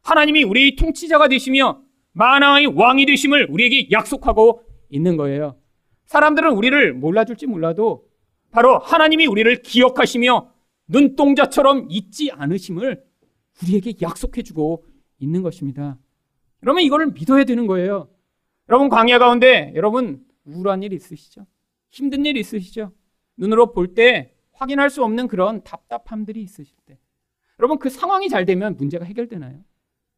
하나님이 0.03 0.43
우리의 0.43 0.75
통치자가 0.75 1.27
되시며 1.27 1.81
만왕의 2.11 2.67
왕이 2.75 3.07
되심을 3.07 3.47
우리에게 3.49 3.89
약속하고 3.89 4.61
있는 4.91 5.17
거예요. 5.17 5.57
사람들은 6.07 6.53
우리를 6.53 6.93
몰라줄지 6.93 7.45
몰라도 7.47 8.07
바로 8.51 8.79
하나님이 8.79 9.27
우리를 9.27 9.61
기억하시며 9.61 10.51
눈동자처럼 10.87 11.87
잊지 11.89 12.31
않으심을 12.31 13.03
우리에게 13.61 13.93
약속해주고 14.01 14.85
있는 15.19 15.41
것입니다. 15.41 15.97
여러분 16.63 16.81
이거를 16.81 17.07
믿어야 17.11 17.43
되는 17.43 17.67
거예요. 17.67 18.09
여러분 18.69 18.89
광야 18.89 19.19
가운데 19.19 19.71
여러분 19.75 20.25
우울한 20.45 20.81
일 20.83 20.93
있으시죠? 20.93 21.45
힘든 21.91 22.25
일 22.25 22.37
있으시죠? 22.37 22.91
눈으로 23.35 23.73
볼 23.73 23.93
때 23.93 24.33
확인할 24.53 24.89
수 24.89 25.03
없는 25.03 25.27
그런 25.27 25.63
답답함들이 25.63 26.41
있으실 26.41 26.75
때. 26.85 26.97
여러분 27.59 27.77
그 27.79 27.89
상황이 27.89 28.29
잘 28.29 28.45
되면 28.45 28.75
문제가 28.77 29.05
해결되나요? 29.05 29.59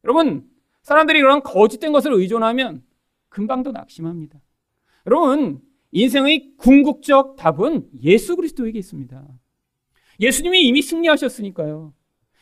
여러분 0.04 0.50
사람들이 0.84 1.20
그런 1.22 1.42
거짓된 1.42 1.92
것을 1.92 2.14
의존하면 2.14 2.84
금방도 3.30 3.72
낙심합니다. 3.72 4.40
여러분 5.08 5.62
인생의 5.92 6.54
궁극적 6.58 7.36
답은 7.36 7.90
예수 8.02 8.36
그리스도에게 8.36 8.80
있습니다. 8.80 9.28
예수님이 10.20 10.68
이미 10.68 10.82
승리하셨으니까요. 10.82 11.94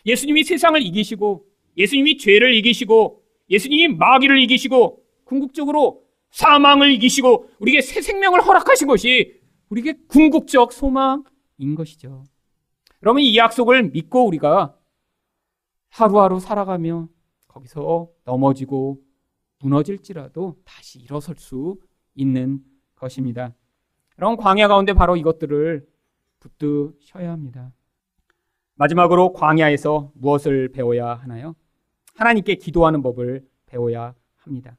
예수님이 0.05 0.43
세상을 0.43 0.81
이기시고 0.81 1.45
예수님이 1.77 2.17
죄를 2.17 2.53
이기시고 2.55 3.23
예수님이 3.49 3.95
마귀를 3.95 4.39
이기시고 4.41 5.03
궁극적으로 5.23 6.03
사망을 6.31 6.91
이기시고 6.93 7.49
우리에게 7.60 7.81
새 7.81 8.01
생명을 8.01 8.41
허락하신 8.41 8.88
것이 8.88 9.39
우리에게 9.69 9.93
궁극적 10.07 10.73
소망인 10.73 11.75
것이죠. 11.75 12.23
그러면 12.99 13.23
이 13.23 13.38
약속을 13.38 13.91
믿고 13.91 14.25
우리가 14.25 14.75
하루하루 15.89 16.39
살아가며 16.39 17.07
거기서 17.47 18.10
넘어지고 18.25 19.01
무너질지라도 19.60 20.57
다시 20.63 20.99
일어설 20.99 21.36
수 21.38 21.79
있는 22.15 22.63
것입니다. 22.97 23.53
그럼 24.15 24.36
광야 24.36 24.67
가운데 24.67 24.93
바로 24.93 25.15
이것들을 25.15 25.88
붙드셔야 26.39 27.31
합니다. 27.31 27.71
마지막으로 28.75 29.33
광야에서 29.33 30.12
무엇을 30.15 30.69
배워야 30.69 31.13
하나요? 31.13 31.55
하나님께 32.15 32.55
기도하는 32.55 33.01
법을 33.01 33.45
배워야 33.65 34.13
합니다. 34.36 34.77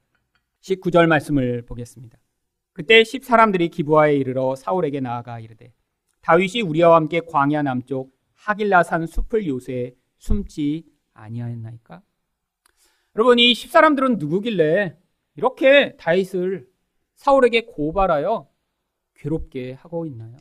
19절 0.61 1.07
말씀을 1.07 1.63
보겠습니다. 1.63 2.17
그때 2.73 3.01
10사람들이 3.01 3.71
기부하에 3.71 4.15
이르러 4.15 4.55
사울에게 4.55 4.99
나아가 4.99 5.39
이르되 5.39 5.73
다윗이 6.21 6.61
우리와 6.61 6.95
함께 6.95 7.21
광야 7.21 7.61
남쪽 7.63 8.17
하길라산 8.35 9.05
숲을 9.05 9.47
요새 9.47 9.95
숨지 10.17 10.85
아니하였나이까? 11.13 12.01
여러분 13.15 13.39
이 13.39 13.51
10사람들은 13.51 14.17
누구길래 14.17 14.97
이렇게 15.35 15.95
다윗을 15.97 16.68
사울에게 17.19 17.65
고발하여 17.65 18.49
괴롭게 19.15 19.73
하고 19.73 20.05
있나요? 20.05 20.37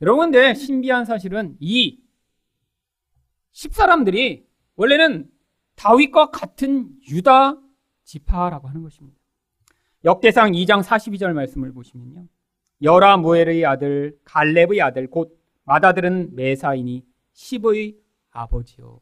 여러분 0.00 0.30
근데 0.30 0.54
신비한 0.54 1.04
사실은 1.04 1.56
이 1.58 2.00
10사람들이 3.52 4.44
원래는 4.76 5.28
다윗과 5.74 6.30
같은 6.30 6.90
유다 7.08 7.60
지파라고 8.04 8.68
하는 8.68 8.82
것입니다. 8.82 9.18
역대상 10.04 10.52
2장 10.52 10.82
42절 10.82 11.32
말씀을 11.32 11.72
보시면요. 11.72 12.28
여라 12.82 13.16
무엘의 13.16 13.66
아들 13.66 14.16
갈렙의 14.24 14.80
아들 14.80 15.10
곧 15.10 15.40
마다들은 15.64 16.36
메사이니 16.36 17.04
10의 17.32 17.96
아버지요. 18.30 19.00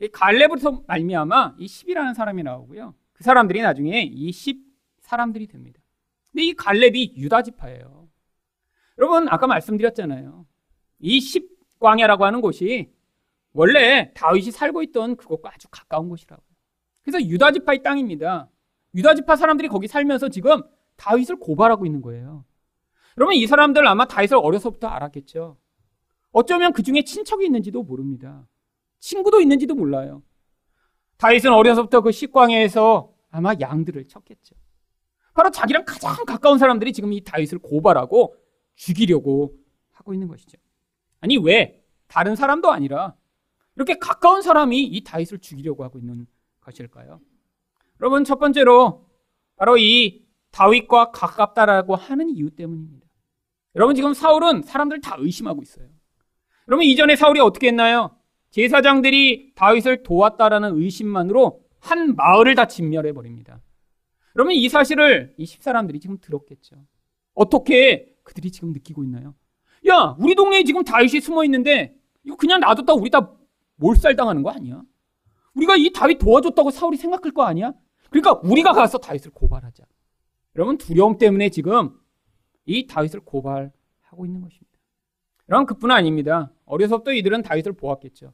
이 0.00 0.08
갈렙으로서 0.08 0.82
말미암아 0.88 1.56
이 1.58 1.66
10이라는 1.66 2.14
사람이 2.14 2.42
나오고요. 2.42 2.94
그 3.12 3.22
사람들이 3.22 3.60
나중에 3.60 4.10
이10 4.10 4.69
사람들이 5.10 5.48
됩니다. 5.48 5.80
근데 6.30 6.44
이 6.44 6.54
갈렙이 6.54 7.14
유다 7.16 7.42
지파예요. 7.42 8.08
여러분 8.98 9.28
아까 9.28 9.46
말씀드렸잖아요. 9.46 10.46
이 11.00 11.18
10광야라고 11.18 12.20
하는 12.20 12.40
곳이 12.40 12.92
원래 13.52 14.12
다윗이 14.14 14.52
살고 14.52 14.82
있던 14.84 15.16
그곳과 15.16 15.50
아주 15.54 15.68
가까운 15.70 16.08
곳이라고요. 16.08 16.46
그래서 17.02 17.20
유다 17.26 17.52
지파의 17.52 17.82
땅입니다. 17.82 18.48
유다 18.94 19.14
지파 19.16 19.34
사람들이 19.36 19.68
거기 19.68 19.88
살면서 19.88 20.28
지금 20.28 20.62
다윗을 20.96 21.36
고발하고 21.36 21.86
있는 21.86 22.02
거예요. 22.02 22.44
그러면 23.14 23.34
이 23.34 23.46
사람들 23.46 23.86
아마 23.88 24.06
다윗을 24.06 24.36
어려서부터 24.36 24.86
알았겠죠. 24.86 25.58
어쩌면 26.30 26.72
그 26.72 26.82
중에 26.82 27.02
친척이 27.02 27.44
있는지도 27.44 27.82
모릅니다. 27.82 28.46
친구도 29.00 29.40
있는지도 29.40 29.74
몰라요. 29.74 30.22
다윗은 31.16 31.52
어려서부터 31.52 32.02
그 32.02 32.12
식광야에서 32.12 33.12
아마 33.30 33.54
양들을 33.58 34.06
쳤겠죠. 34.06 34.59
바로 35.34 35.50
자기랑 35.50 35.84
가장 35.84 36.24
가까운 36.24 36.58
사람들이 36.58 36.92
지금 36.92 37.12
이 37.12 37.22
다윗을 37.22 37.58
고발하고 37.58 38.36
죽이려고 38.76 39.54
하고 39.92 40.14
있는 40.14 40.28
것이죠. 40.28 40.58
아니 41.20 41.36
왜 41.36 41.82
다른 42.08 42.34
사람도 42.36 42.70
아니라 42.70 43.14
이렇게 43.76 43.98
가까운 43.98 44.42
사람이 44.42 44.82
이 44.82 45.04
다윗을 45.04 45.38
죽이려고 45.38 45.84
하고 45.84 45.98
있는 45.98 46.26
것일까요? 46.60 47.20
여러분 48.00 48.24
첫 48.24 48.38
번째로 48.38 49.06
바로 49.56 49.76
이 49.78 50.24
다윗과 50.50 51.12
가깝다라고 51.12 51.94
하는 51.94 52.30
이유 52.30 52.50
때문입니다. 52.50 53.06
여러분 53.76 53.94
지금 53.94 54.14
사울은 54.14 54.62
사람들 54.62 55.00
다 55.00 55.16
의심하고 55.18 55.62
있어요. 55.62 55.86
여러분 56.68 56.84
이전에 56.84 57.16
사울이 57.16 57.40
어떻게 57.40 57.68
했나요? 57.68 58.16
제사장들이 58.50 59.52
다윗을 59.54 60.02
도왔다라는 60.02 60.76
의심만으로 60.76 61.60
한 61.78 62.16
마을을 62.16 62.54
다 62.54 62.66
진멸해 62.66 63.12
버립니다. 63.12 63.60
그러면 64.32 64.54
이 64.54 64.68
사실을 64.68 65.34
이 65.36 65.46
십사람들이 65.46 66.00
지금 66.00 66.18
들었겠죠. 66.20 66.76
어떻게 67.34 68.14
그들이 68.22 68.50
지금 68.50 68.72
느끼고 68.72 69.04
있나요? 69.04 69.34
야, 69.88 70.16
우리 70.18 70.34
동네에 70.34 70.64
지금 70.64 70.84
다윗이 70.84 71.20
숨어 71.20 71.44
있는데 71.44 71.96
이거 72.24 72.36
그냥 72.36 72.60
놔뒀다 72.60 72.94
우리 72.94 73.10
다 73.10 73.32
몰살 73.76 74.14
당하는 74.14 74.42
거 74.42 74.50
아니야? 74.50 74.82
우리가 75.54 75.76
이 75.76 75.90
다윗 75.92 76.18
도와줬다고 76.18 76.70
사울이 76.70 76.96
생각할 76.96 77.32
거 77.32 77.42
아니야? 77.42 77.72
그러니까 78.10 78.40
우리가 78.44 78.72
가서 78.72 78.98
다윗을 78.98 79.30
고발하자. 79.32 79.84
여러분 80.56 80.78
두려움 80.78 81.18
때문에 81.18 81.48
지금 81.48 81.96
이 82.66 82.86
다윗을 82.86 83.20
고발하고 83.20 84.26
있는 84.26 84.40
것입니다. 84.40 84.78
여러분 85.48 85.66
그뿐 85.66 85.90
아닙니다. 85.90 86.52
어려서부터 86.66 87.12
이들은 87.12 87.42
다윗을 87.42 87.72
보았겠죠. 87.72 88.32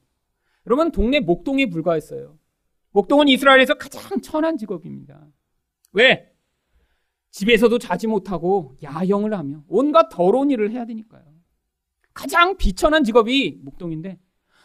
여러분 0.66 0.90
동네 0.90 1.20
목동에 1.20 1.66
불과했어요. 1.66 2.38
목동은 2.90 3.28
이스라엘에서 3.28 3.74
가장 3.74 4.20
천한 4.20 4.56
직업입니다. 4.56 5.26
왜? 5.92 6.32
집에서도 7.30 7.78
자지 7.78 8.06
못하고 8.06 8.76
야영을 8.82 9.34
하며 9.34 9.62
온갖 9.68 10.08
더러운 10.08 10.50
일을 10.50 10.70
해야 10.70 10.86
되니까요. 10.86 11.24
가장 12.14 12.56
비천한 12.56 13.04
직업이 13.04 13.58
목동인데 13.62 14.18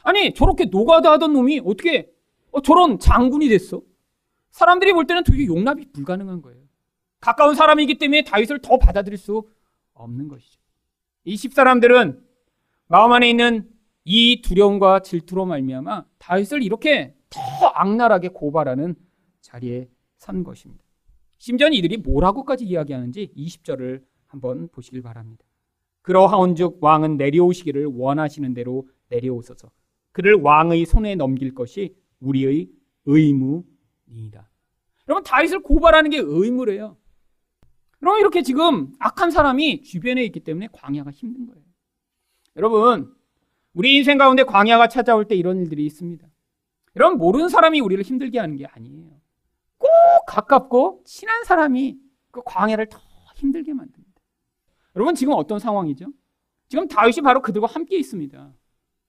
아니 0.03 0.33
저렇게 0.33 0.65
노가다 0.65 1.11
하던 1.13 1.33
놈이 1.33 1.61
어떻게 1.65 2.09
어, 2.51 2.61
저런 2.61 2.99
장군이 2.99 3.49
됐어? 3.49 3.81
사람들이 4.51 4.93
볼 4.93 5.05
때는 5.05 5.23
되게 5.23 5.45
용납이 5.45 5.91
불가능한 5.91 6.41
거예요. 6.41 6.61
가까운 7.19 7.55
사람이기 7.55 7.97
때문에 7.97 8.23
다윗을 8.23 8.59
더 8.59 8.77
받아들일 8.77 9.17
수 9.17 9.47
없는 9.93 10.27
것이죠. 10.27 10.59
이 11.23 11.37
십사람들은 11.37 12.25
마음 12.87 13.11
안에 13.11 13.29
있는 13.29 13.69
이 14.03 14.41
두려움과 14.41 15.01
질투로 15.01 15.45
말미암아 15.45 16.05
다윗을 16.17 16.63
이렇게 16.63 17.15
더 17.29 17.39
악랄하게 17.67 18.29
고발하는 18.29 18.95
자리에 19.41 19.87
선 20.17 20.43
것입니다. 20.43 20.80
심지어 21.41 21.69
이들이 21.69 21.97
뭐라고까지 21.97 22.65
이야기하는지 22.65 23.33
20절을 23.35 24.03
한번 24.27 24.67
보시길 24.67 25.01
바랍니다. 25.01 25.43
그러하온즉 26.03 26.77
왕은 26.81 27.17
내려오시기를 27.17 27.87
원하시는 27.87 28.53
대로 28.53 28.87
내려오소서. 29.09 29.71
그를 30.11 30.35
왕의 30.35 30.85
손에 30.85 31.15
넘길 31.15 31.55
것이 31.55 31.95
우리의 32.19 32.69
의무이다. 33.05 34.51
여러분 35.09 35.23
다윗을 35.23 35.63
고발하는 35.63 36.11
게 36.11 36.19
의무래요. 36.19 36.95
그럼 37.97 38.19
이렇게 38.19 38.43
지금 38.43 38.93
악한 38.99 39.31
사람이 39.31 39.81
주변에 39.81 40.23
있기 40.25 40.41
때문에 40.41 40.69
광야가 40.71 41.09
힘든 41.09 41.47
거예요. 41.47 41.63
여러분 42.55 43.15
우리 43.73 43.97
인생 43.97 44.19
가운데 44.19 44.43
광야가 44.43 44.89
찾아올 44.89 45.27
때 45.27 45.33
이런 45.33 45.57
일들이 45.57 45.87
있습니다. 45.87 46.23
여러분 46.97 47.17
모르는 47.17 47.49
사람이 47.49 47.79
우리를 47.79 48.03
힘들게 48.03 48.37
하는 48.37 48.57
게 48.57 48.67
아니에요. 48.67 49.20
꼭 49.81 50.25
가깝고 50.27 51.01
친한 51.05 51.43
사람이 51.43 51.97
그 52.31 52.41
광야를 52.45 52.87
더 52.87 52.99
힘들게 53.35 53.73
만듭니다. 53.73 54.21
여러분 54.95 55.15
지금 55.15 55.33
어떤 55.33 55.59
상황이죠? 55.59 56.05
지금 56.69 56.87
다윗이 56.87 57.21
바로 57.23 57.41
그들과 57.41 57.67
함께 57.67 57.97
있습니다. 57.97 58.53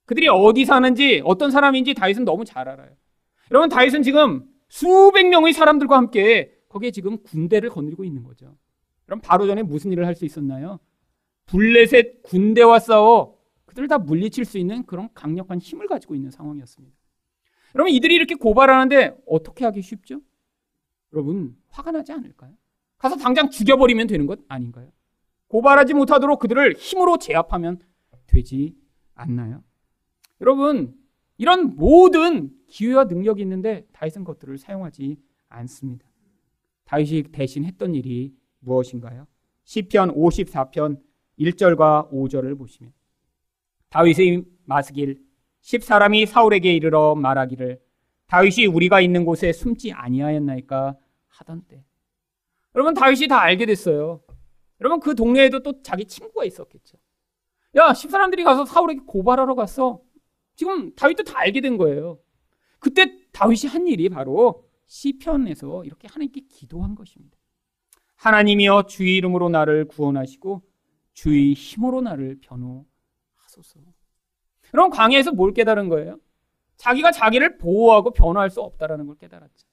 그들이 0.06 0.28
어디 0.28 0.64
사는지 0.64 1.22
어떤 1.24 1.50
사람인지 1.50 1.94
다윗은 1.94 2.24
너무 2.24 2.44
잘 2.44 2.68
알아요. 2.68 2.90
여러분 3.50 3.68
다윗은 3.68 4.02
지금 4.02 4.44
수백 4.68 5.28
명의 5.28 5.52
사람들과 5.52 5.96
함께 5.96 6.52
거기에 6.68 6.90
지금 6.90 7.22
군대를 7.22 7.68
거느리고 7.70 8.04
있는 8.04 8.22
거죠. 8.24 8.56
그럼 9.04 9.20
바로 9.22 9.46
전에 9.46 9.62
무슨 9.62 9.92
일을 9.92 10.06
할 10.06 10.14
수 10.14 10.24
있었나요? 10.24 10.80
블레셋 11.46 12.22
군대와 12.22 12.78
싸워 12.78 13.38
그들을 13.66 13.88
다 13.88 13.98
물리칠 13.98 14.44
수 14.44 14.58
있는 14.58 14.85
그런 14.87 15.08
강력한 15.12 15.58
힘을 15.58 15.87
가지고 15.87 16.14
있는 16.14 16.30
상황이었습니다. 16.30 16.96
여러분 17.74 17.92
이들이 17.92 18.14
이렇게 18.14 18.35
고발하는데 18.35 19.16
어떻게 19.26 19.64
하기 19.66 19.82
쉽죠? 19.82 20.20
여러분 21.12 21.57
화가 21.68 21.90
나지 21.90 22.12
않을까요? 22.12 22.53
가서 22.98 23.16
당장 23.16 23.51
죽여버리면 23.51 24.07
되는 24.07 24.27
것 24.27 24.40
아닌가요? 24.48 24.90
고발하지 25.48 25.94
못하도록 25.94 26.38
그들을 26.38 26.75
힘으로 26.75 27.18
제압하면 27.18 27.81
되지 28.27 28.77
않나요? 29.14 29.62
여러분 30.40 30.94
이런 31.37 31.77
모든 31.77 32.51
기회와 32.68 33.05
능력이 33.05 33.42
있는데 33.42 33.87
다윗은 33.92 34.25
것들을 34.25 34.59
사용하지 34.59 35.18
않습니다. 35.48 36.07
다윗이 36.85 37.25
대신 37.33 37.64
했던 37.64 37.94
일이 37.94 38.35
무엇인가요? 38.61 39.27
시편 39.64 40.14
54편 40.14 41.01
1절과 41.38 42.11
5절을 42.11 42.57
보시면 42.57 42.92
다윗의 43.90 44.44
마스길 44.64 45.20
십사람이 45.61 46.27
사울에게 46.27 46.72
이르러 46.75 47.14
말하기를 47.14 47.81
다윗이 48.33 48.64
우리가 48.64 49.03
있는 49.03 49.27
곳에 49.27 49.53
숨지 49.53 49.92
아니하였나이까 49.92 50.97
하던 51.29 51.66
때. 51.68 51.85
여러분 52.75 52.95
다윗이 52.95 53.29
다 53.29 53.38
알게 53.42 53.66
됐어요. 53.66 54.23
여러분 54.81 55.01
그 55.01 55.14
동네에도 55.14 55.62
또 55.62 55.83
자기 55.83 56.07
친구가 56.07 56.47
있었겠죠. 56.47 56.97
야, 57.75 57.92
십사람들이 57.92 58.42
가서 58.42 58.64
사울에게 58.64 59.03
고발하러 59.07 59.55
갔어. 59.55 60.01
지금 60.57 60.95
다윗도 60.95 61.25
다 61.25 61.40
알게 61.40 61.61
된 61.61 61.77
거예요. 61.77 62.21
그때 62.79 63.14
다윗이 63.33 63.71
한 63.71 63.87
일이 63.87 64.09
바로 64.09 64.66
시편에서 64.87 65.85
이렇게 65.85 66.09
하나님께 66.09 66.47
기도한 66.49 66.95
것입니다. 66.95 67.37
하나님이여 68.16 68.85
주의 68.88 69.14
이름으로 69.16 69.51
나를 69.51 69.88
구원하시고 69.88 70.62
주의 71.12 71.53
힘으로 71.53 72.01
나를 72.01 72.38
변호하소서. 72.40 73.81
그럼 74.71 74.88
광야에서 74.88 75.33
뭘 75.33 75.53
깨달은 75.53 75.90
거예요? 75.90 76.18
자기가 76.83 77.12
자기를 77.12 77.59
보호하고 77.59 78.11
변호할 78.11 78.51
수 78.51 78.61
없다라는 78.61 79.07
걸 79.07 79.16
깨달았죠. 79.16 79.68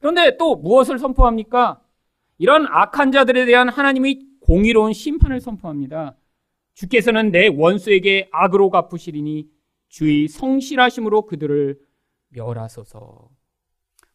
그런데 0.00 0.36
또 0.36 0.56
무엇을 0.56 0.98
선포합니까? 0.98 1.80
이런 2.38 2.66
악한 2.66 3.12
자들에 3.12 3.44
대한 3.44 3.68
하나님의 3.68 4.26
공의로운 4.40 4.92
심판을 4.92 5.40
선포합니다. 5.40 6.16
주께서는 6.74 7.30
내 7.30 7.46
원수에게 7.46 8.30
악으로 8.32 8.70
갚으시리니 8.70 9.48
주의 9.88 10.26
성실하심으로 10.26 11.26
그들을 11.26 11.78
멸하소서. 12.30 13.28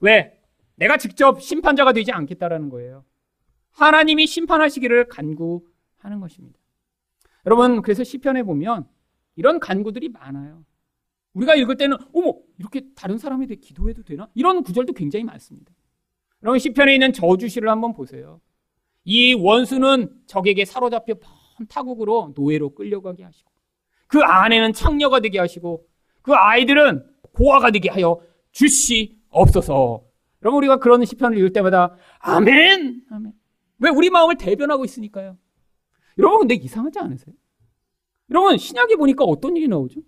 왜? 0.01 0.37
내가 0.75 0.97
직접 0.97 1.41
심판자가 1.41 1.93
되지 1.93 2.11
않겠다라는 2.11 2.69
거예요. 2.69 3.05
하나님이 3.71 4.27
심판하시기를 4.27 5.07
간구하는 5.07 6.19
것입니다. 6.19 6.59
여러분, 7.45 7.81
그래서 7.81 8.03
시편에 8.03 8.43
보면 8.43 8.89
이런 9.37 9.61
간구들이 9.61 10.09
많아요. 10.09 10.65
우리가 11.35 11.55
읽을 11.55 11.77
때는 11.77 11.97
어머 12.13 12.33
이렇게 12.57 12.81
다른 12.95 13.17
사람에 13.17 13.45
대해 13.45 13.57
기도해도 13.57 14.03
되나? 14.03 14.27
이런 14.33 14.63
구절도 14.63 14.93
굉장히 14.93 15.23
많습니다. 15.25 15.71
여러분 16.41 16.59
시편에 16.59 16.93
있는 16.93 17.13
저주시를 17.13 17.69
한번 17.69 17.93
보세요. 17.93 18.41
이 19.03 19.33
원수는 19.35 20.09
적에게 20.25 20.65
사로잡혀 20.65 21.13
먼 21.13 21.67
타국으로 21.67 22.33
노예로 22.35 22.73
끌려가게 22.73 23.23
하시고 23.23 23.51
그 24.07 24.21
아내는 24.21 24.73
창녀가 24.73 25.19
되게 25.19 25.39
하시고 25.39 25.85
그 26.21 26.33
아이들은 26.33 27.05
고아가 27.33 27.69
되게 27.71 27.89
하여 27.89 28.19
주시없어서 28.51 30.03
여러분 30.41 30.57
우리가 30.59 30.77
그런 30.77 31.03
시편을 31.03 31.37
읽을 31.37 31.53
때마다 31.53 31.95
아멘 32.19 33.03
아멘 33.11 33.33
왜 33.79 33.89
우리 33.89 34.09
마음을 34.09 34.37
대변하고 34.37 34.85
있으니까요. 34.85 35.37
여러분 36.17 36.39
근데 36.39 36.55
이상하지 36.55 36.99
않으세요? 36.99 37.35
여러분 38.29 38.57
신약에 38.57 38.95
보니까 38.95 39.25
어떤 39.25 39.57
일이 39.57 39.67
나오죠? 39.67 40.01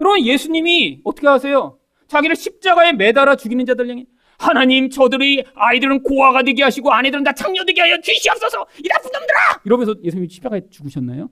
여러분 0.00 0.24
예수님이 0.24 1.00
어떻게 1.04 1.26
하세요? 1.26 1.78
자기를 2.08 2.34
십자가에 2.36 2.92
매달아 2.92 3.36
죽이는 3.36 3.66
자들 3.66 3.88
향해 3.88 4.06
하나님 4.38 4.88
저들의 4.88 5.44
아이들은 5.54 6.02
고아가 6.02 6.42
되게 6.42 6.62
하시고 6.62 6.90
아내들은 6.92 7.22
다 7.24 7.32
창녀 7.34 7.64
되게 7.64 7.80
하여 7.82 8.00
주시옵소서 8.00 8.66
이 8.82 8.88
나쁜 8.88 9.10
놈들아 9.12 9.60
이러면서 9.64 9.94
예수님이 10.02 10.28
십자가에 10.28 10.62
죽으셨나요? 10.70 11.28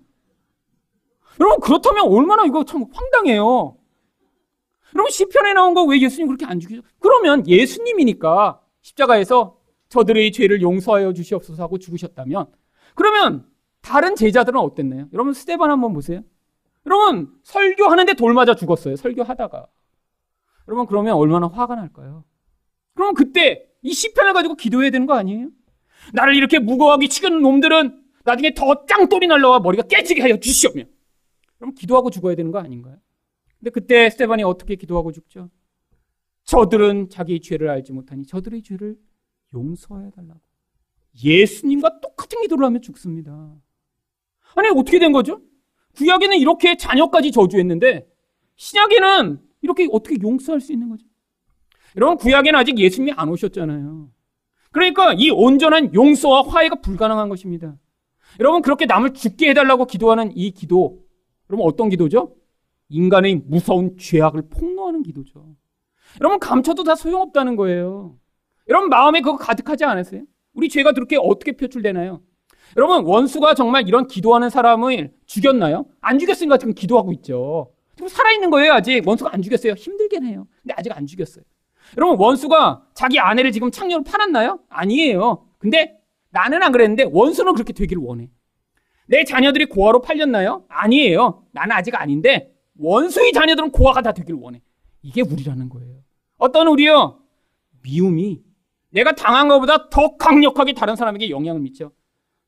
여러분 1.40 1.60
그렇다면 1.60 2.04
얼마나 2.08 2.44
이거 2.44 2.64
참 2.64 2.84
황당해요. 2.92 3.76
여러분 4.94 5.10
시편에 5.10 5.52
나온 5.52 5.74
거 5.74 5.84
왜 5.84 6.00
예수님 6.00 6.26
그렇게 6.26 6.44
안 6.44 6.60
죽이죠? 6.60 6.82
그러면 6.98 7.46
예수님이니까 7.46 8.60
십자가에서 8.82 9.56
저들의 9.88 10.32
죄를 10.32 10.60
용서하여 10.60 11.12
주시옵소서 11.14 11.62
하고 11.62 11.78
죽으셨다면 11.78 12.46
그러면 12.94 13.46
다른 13.80 14.16
제자들은 14.16 14.58
어땠나요? 14.60 15.08
여러분 15.12 15.32
스테반 15.32 15.70
한번 15.70 15.92
보세요. 15.94 16.20
여러분 16.86 17.32
설교하는데 17.44 18.14
돌 18.14 18.34
맞아 18.34 18.54
죽었어요. 18.54 18.96
설교하다가. 18.96 19.66
여러분 20.68 20.86
그러면 20.86 21.14
얼마나 21.14 21.48
화가 21.48 21.74
날까요? 21.74 22.24
그럼 22.94 23.14
그때 23.14 23.68
이 23.82 23.92
시편을 23.92 24.32
가지고 24.32 24.54
기도해야 24.54 24.90
되는 24.90 25.06
거 25.06 25.14
아니에요? 25.14 25.50
나를 26.12 26.36
이렇게 26.36 26.58
무거워하게 26.58 27.08
치는 27.08 27.40
놈들은 27.42 28.02
나중에 28.24 28.54
더 28.54 28.84
짱돌이 28.86 29.26
날라와 29.26 29.60
머리가 29.60 29.84
깨지게 29.84 30.22
하여 30.22 30.36
주시오며. 30.38 30.84
그럼 31.58 31.74
기도하고 31.74 32.10
죽어야 32.10 32.34
되는 32.34 32.50
거 32.50 32.58
아닌가요? 32.58 32.98
근데 33.58 33.70
그때 33.70 34.10
스테반이 34.10 34.44
어떻게 34.44 34.76
기도하고 34.76 35.12
죽죠? 35.12 35.50
저들은 36.44 37.10
자기 37.10 37.40
죄를 37.40 37.68
알지 37.68 37.92
못하니 37.92 38.26
저들의 38.26 38.62
죄를 38.62 38.96
용서해 39.54 40.10
달라고. 40.10 40.40
예수님과 41.24 42.00
똑같은 42.00 42.40
기도를 42.42 42.64
하면 42.66 42.80
죽습니다. 42.80 43.54
아니 44.54 44.68
어떻게 44.68 44.98
된 44.98 45.12
거죠? 45.12 45.40
구약에는 45.98 46.38
이렇게 46.38 46.76
자녀까지 46.76 47.32
저주했는데 47.32 48.06
신약에는 48.56 49.40
이렇게 49.62 49.88
어떻게 49.90 50.16
용서할 50.22 50.60
수 50.60 50.72
있는 50.72 50.88
거죠? 50.88 51.04
여러분 51.96 52.16
구약에는 52.16 52.58
아직 52.58 52.78
예수님이 52.78 53.12
안 53.16 53.28
오셨잖아요. 53.28 54.08
그러니까 54.70 55.12
이 55.14 55.30
온전한 55.30 55.92
용서와 55.92 56.42
화해가 56.46 56.76
불가능한 56.76 57.28
것입니다. 57.28 57.76
여러분 58.38 58.62
그렇게 58.62 58.86
남을 58.86 59.14
죽게 59.14 59.50
해달라고 59.50 59.86
기도하는 59.86 60.30
이 60.36 60.52
기도, 60.52 61.04
여러분 61.50 61.66
어떤 61.66 61.88
기도죠? 61.88 62.36
인간의 62.90 63.42
무서운 63.46 63.96
죄악을 63.98 64.48
폭로하는 64.50 65.02
기도죠. 65.02 65.56
여러분 66.20 66.38
감춰도 66.38 66.84
다 66.84 66.94
소용없다는 66.94 67.56
거예요. 67.56 68.16
여러분 68.68 68.88
마음에 68.88 69.20
그거 69.20 69.36
가득하지 69.36 69.84
않으세요? 69.84 70.22
우리 70.52 70.68
죄가 70.68 70.92
그렇게 70.92 71.16
어떻게 71.16 71.52
표출되나요? 71.52 72.22
여러분 72.76 73.04
원수가 73.04 73.54
정말 73.54 73.88
이런 73.88 74.06
기도하는 74.06 74.50
사람을 74.50 75.12
죽였나요? 75.26 75.86
안 76.00 76.18
죽였으니까 76.18 76.58
지금 76.58 76.74
기도하고 76.74 77.12
있죠. 77.14 77.72
지금 77.96 78.08
살아있는 78.08 78.50
거예요 78.50 78.72
아직 78.72 79.06
원수가 79.06 79.30
안 79.32 79.42
죽였어요. 79.42 79.72
힘들긴 79.72 80.24
해요. 80.24 80.46
근데 80.62 80.74
아직 80.76 80.92
안 80.96 81.06
죽였어요. 81.06 81.44
여러분 81.96 82.18
원수가 82.18 82.82
자기 82.94 83.18
아내를 83.18 83.52
지금 83.52 83.70
창녀로 83.70 84.04
팔았나요? 84.04 84.60
아니에요. 84.68 85.46
근데 85.58 85.98
나는 86.30 86.62
안 86.62 86.72
그랬는데 86.72 87.04
원수는 87.10 87.54
그렇게 87.54 87.72
되기를 87.72 88.02
원해. 88.02 88.30
내 89.06 89.24
자녀들이 89.24 89.66
고아로 89.66 90.02
팔렸나요? 90.02 90.64
아니에요. 90.68 91.44
나는 91.52 91.72
아직 91.72 91.94
아닌데 91.94 92.52
원수의 92.78 93.32
자녀들은 93.32 93.70
고아가 93.70 94.02
다 94.02 94.12
되기를 94.12 94.38
원해. 94.38 94.60
이게 95.02 95.22
우리라는 95.22 95.68
거예요. 95.70 95.96
어떤 96.36 96.68
우리요? 96.68 97.20
미움이 97.82 98.42
내가 98.90 99.14
당한 99.14 99.48
것보다 99.48 99.88
더 99.88 100.16
강력하게 100.16 100.74
다른 100.74 100.94
사람에게 100.94 101.30
영향을 101.30 101.60
미쳐. 101.60 101.90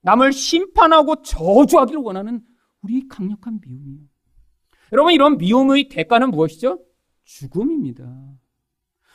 남을 0.02 0.32
심판하고 0.32 1.22
저주하기를 1.22 2.00
원하는 2.00 2.42
우리 2.82 3.06
강력한 3.08 3.60
미움이요. 3.60 3.98
여러분, 4.92 5.12
이런 5.12 5.38
미움의 5.38 5.88
대가는 5.88 6.30
무엇이죠? 6.30 6.82
죽음입니다. 7.24 8.04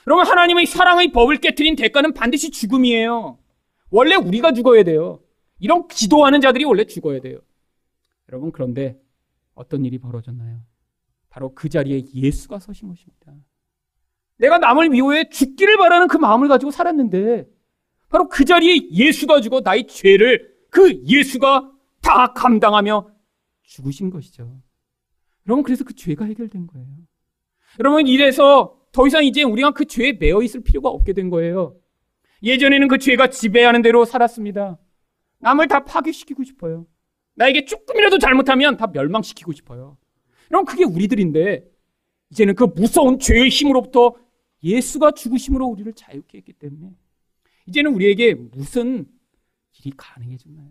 여러분, 0.08 0.26
하나님의 0.26 0.66
사랑의 0.68 1.12
법을 1.12 1.38
깨뜨린 1.38 1.76
대가는 1.76 2.14
반드시 2.14 2.52
죽음이에요. 2.52 3.40
원래 3.90 4.16
우리가 4.16 4.54
죽어야 4.54 4.84
돼요. 4.84 5.22
이런 5.60 5.88
기도하는 5.88 6.42
자들이 6.42 6.64
원래 6.66 6.86
죽어야 6.86 7.20
돼요. 7.20 7.40
여러분, 8.30 8.52
그런데 8.52 9.00
어떤 9.54 9.86
일이 9.86 9.98
벌어졌나요? 9.98 10.60
바로 11.30 11.54
그 11.54 11.68
자리에 11.70 12.04
예수가 12.14 12.60
서신 12.60 12.88
것입니다. 12.88 13.34
내가 14.38 14.58
남을 14.58 14.90
미워해 14.90 15.30
죽기를 15.30 15.78
바라는 15.78 16.08
그 16.08 16.18
마음을 16.18 16.48
가지고 16.48 16.72
살았는데 16.72 17.48
바로 18.10 18.30
그 18.30 18.46
자리에 18.46 18.90
예수가 18.92 19.42
죽어 19.42 19.62
나의 19.62 19.88
죄를 19.88 20.55
그 20.76 21.02
예수가 21.06 21.72
다 22.02 22.34
감당하며 22.34 23.10
죽으신 23.64 24.10
것이죠. 24.10 24.62
여러분 25.48 25.64
그래서 25.64 25.86
그 25.86 25.96
죄가 25.96 26.26
해결된 26.26 26.68
거예요. 26.68 26.86
여러분 27.80 28.08
이래서 28.08 28.78
더 28.92 29.08
이상 29.08 29.24
이제 29.24 29.44
우리가 29.44 29.72
그 29.72 29.86
죄에 29.86 30.12
매여 30.20 30.42
있을 30.42 30.64
필요가 30.64 30.90
없게 30.90 31.14
된 31.14 31.30
거예요. 31.30 31.78
예전에는 32.44 32.90
그 32.90 32.98
죄가 32.98 33.30
지배하는 33.30 33.84
대로 33.84 34.04
살았습니다. 34.04 34.78
남을 35.40 35.70
다 35.70 35.86
파괴시키고 35.86 36.44
싶어요. 36.44 36.86
나에게 37.36 37.64
조금이라도 37.64 38.20
잘못하면 38.20 38.76
다 38.76 38.88
멸망시키고 38.88 39.54
싶어요. 39.54 39.98
여러분 40.52 40.66
그게 40.66 40.84
우리들인데 40.84 41.64
이제는 42.32 42.54
그 42.54 42.66
무서운 42.66 43.18
죄의 43.18 43.48
힘으로부터 43.48 44.14
예수가 44.62 45.12
죽으심으로 45.12 45.68
우리를 45.68 45.94
자유케 45.94 46.40
했기 46.40 46.52
때문에 46.52 46.92
이제는 47.66 47.94
우리에게 47.94 48.34
무슨 48.34 49.06
일이 49.86 49.94
가능해졌나요? 49.96 50.70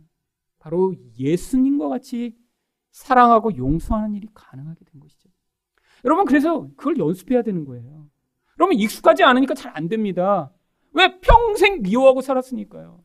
바로 0.58 0.94
예수님과 1.18 1.88
같이 1.88 2.36
사랑하고 2.90 3.56
용서하는 3.56 4.14
일이 4.14 4.28
가능하게 4.34 4.84
된 4.84 5.00
것이죠. 5.00 5.28
여러분 6.04 6.24
그래서 6.24 6.68
그걸 6.76 6.98
연습해야 6.98 7.42
되는 7.42 7.64
거예요. 7.64 8.08
여러분 8.58 8.78
익숙하지 8.78 9.24
않으니까 9.24 9.54
잘 9.54 9.72
안 9.74 9.88
됩니다. 9.88 10.52
왜 10.92 11.20
평생 11.20 11.82
미워하고 11.82 12.20
살았으니까요. 12.20 13.04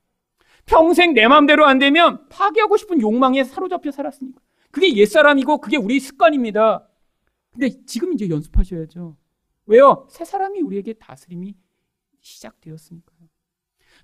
평생 0.66 1.14
내 1.14 1.28
마음대로 1.28 1.66
안 1.66 1.80
되면 1.80 2.28
파괴하고 2.30 2.78
싶은 2.78 3.02
욕망에 3.02 3.44
사로잡혀 3.44 3.92
살았으니까. 3.92 4.40
그게 4.72 4.96
옛사람이고 4.96 5.60
그게 5.60 5.78
우리 5.78 6.00
습관입니다. 6.00 6.88
근데 7.52 7.84
지금 7.86 8.14
이제 8.14 8.30
연습하셔야죠. 8.30 9.18
왜요? 9.66 10.08
새 10.12 10.24
사람이 10.26 10.62
우리에게 10.62 10.94
다스림이 10.94 11.56
시작되었으니까요. 12.20 13.19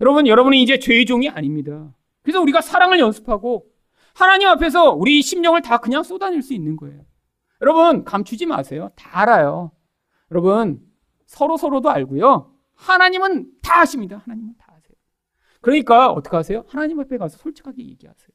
여러분, 0.01 0.27
여러분은 0.27 0.57
이제 0.57 0.79
죄의 0.79 1.05
종이 1.05 1.29
아닙니다. 1.29 1.93
그래서 2.21 2.41
우리가 2.41 2.61
사랑을 2.61 2.99
연습하고 2.99 3.67
하나님 4.13 4.47
앞에서 4.47 4.91
우리 4.91 5.21
심령을 5.21 5.61
다 5.61 5.77
그냥 5.77 6.03
쏟아낼 6.03 6.41
수 6.41 6.53
있는 6.53 6.75
거예요. 6.75 7.01
여러분, 7.61 8.03
감추지 8.03 8.45
마세요. 8.45 8.89
다 8.95 9.21
알아요. 9.21 9.71
여러분, 10.31 10.81
서로 11.25 11.57
서로도 11.57 11.89
알고요. 11.89 12.51
하나님은 12.75 13.51
다 13.61 13.81
아십니다. 13.81 14.17
하나님은 14.25 14.55
다 14.57 14.73
아세요. 14.75 14.95
그러니까 15.61 16.11
어떻게 16.11 16.35
하세요? 16.35 16.63
하나님 16.67 16.99
앞에 16.99 17.17
가서 17.17 17.37
솔직하게 17.37 17.83
얘기하세요. 17.83 18.29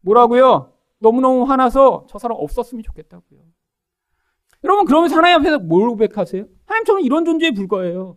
뭐라고요? 0.00 0.72
너무너무 0.98 1.44
화나서 1.44 2.06
저 2.08 2.18
사람 2.18 2.36
없었으면 2.40 2.82
좋겠다고요. 2.82 3.40
여러분 4.64 4.86
그러면서 4.86 5.16
하나님 5.16 5.40
앞에서 5.40 5.58
뭘 5.58 5.88
고백하세요? 5.88 6.46
하나님 6.64 6.84
저는 6.84 7.02
이런 7.02 7.24
존재에 7.24 7.50
불과해요. 7.50 8.16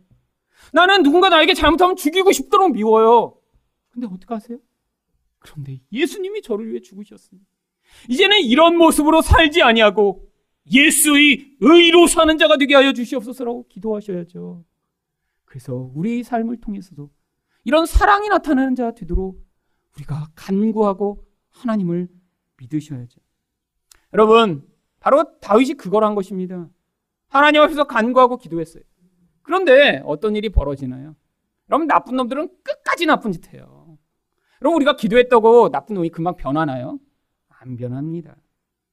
나는 0.73 1.03
누군가 1.03 1.29
나에게 1.29 1.53
잘못하면 1.53 1.95
죽이고 1.95 2.31
싶도록 2.31 2.71
미워요. 2.71 3.37
근데 3.89 4.07
어떻게 4.07 4.33
하세요? 4.33 4.59
그런데 5.39 5.81
예수님이 5.91 6.41
저를 6.41 6.69
위해 6.69 6.79
죽으셨습니다. 6.81 7.47
이제는 8.09 8.39
이런 8.41 8.77
모습으로 8.77 9.21
살지 9.21 9.61
아니하고 9.61 10.27
예수의 10.71 11.57
의로 11.59 12.07
사는 12.07 12.37
자가 12.37 12.57
되게 12.57 12.75
하여 12.75 12.93
주시옵소서라고 12.93 13.67
기도하셔야죠. 13.67 14.63
그래서 15.45 15.91
우리 15.95 16.23
삶을 16.23 16.57
통해서도 16.61 17.09
이런 17.63 17.85
사랑이 17.85 18.29
나타나는 18.29 18.75
자 18.75 18.93
되도록 18.93 19.43
우리가 19.95 20.29
간구하고 20.35 21.25
하나님을 21.49 22.07
믿으셔야죠. 22.57 23.19
여러분, 24.13 24.67
바로 24.99 25.39
다윗이 25.39 25.73
그걸 25.73 26.03
한 26.03 26.15
것입니다. 26.15 26.69
하나님 27.27 27.61
앞에서 27.61 27.85
간구하고 27.85 28.37
기도했어요. 28.37 28.83
그런데 29.49 29.99
어떤 30.05 30.35
일이 30.35 30.49
벌어지나요? 30.49 31.15
여러분 31.71 31.87
나쁜 31.87 32.15
놈들은 32.17 32.49
끝까지 32.61 33.07
나쁜 33.07 33.31
짓 33.31 33.51
해요. 33.51 33.97
그럼 34.59 34.75
우리가 34.75 34.95
기도했다고 34.95 35.69
나쁜 35.71 35.95
놈이 35.95 36.09
금방 36.09 36.35
변하나요? 36.35 36.99
안 37.47 37.75
변합니다. 37.75 38.35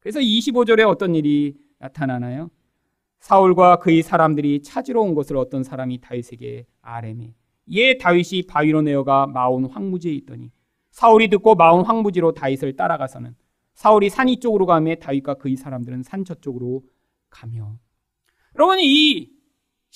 그래서 0.01 0.19
25절에 0.19 0.89
어떤 0.89 1.15
일이 1.15 1.59
나타나나요? 1.79 2.49
사울과 3.19 3.81
그의 3.81 4.01
사람들이 4.01 4.63
찾으러 4.63 5.03
온 5.03 5.15
것을 5.15 5.37
어떤 5.37 5.63
사람이 5.63 6.01
다윗에게 6.01 6.65
아뢰매 6.81 7.35
예 7.73 7.99
다윗이 7.99 8.47
바위로 8.49 8.81
내어가 8.81 9.27
마온 9.27 9.67
황무지에 9.67 10.13
있더니 10.15 10.53
사울이 10.91 11.29
듣고 11.29 11.55
마온 11.55 11.85
황무지로 11.85 12.33
다윗을 12.33 12.77
따라가서는 12.77 13.35
사울이 13.75 14.09
산 14.09 14.31
이 14.31 14.41
쪽으로 14.41 14.65
가며 14.65 14.95
다윗과 14.95 15.35
그의 15.35 15.57
사람들은 15.57 16.03
산 16.03 16.25
저쪽으로 16.25 16.83
가며 17.29 17.77
여러분 18.55 18.79
이 18.81 19.36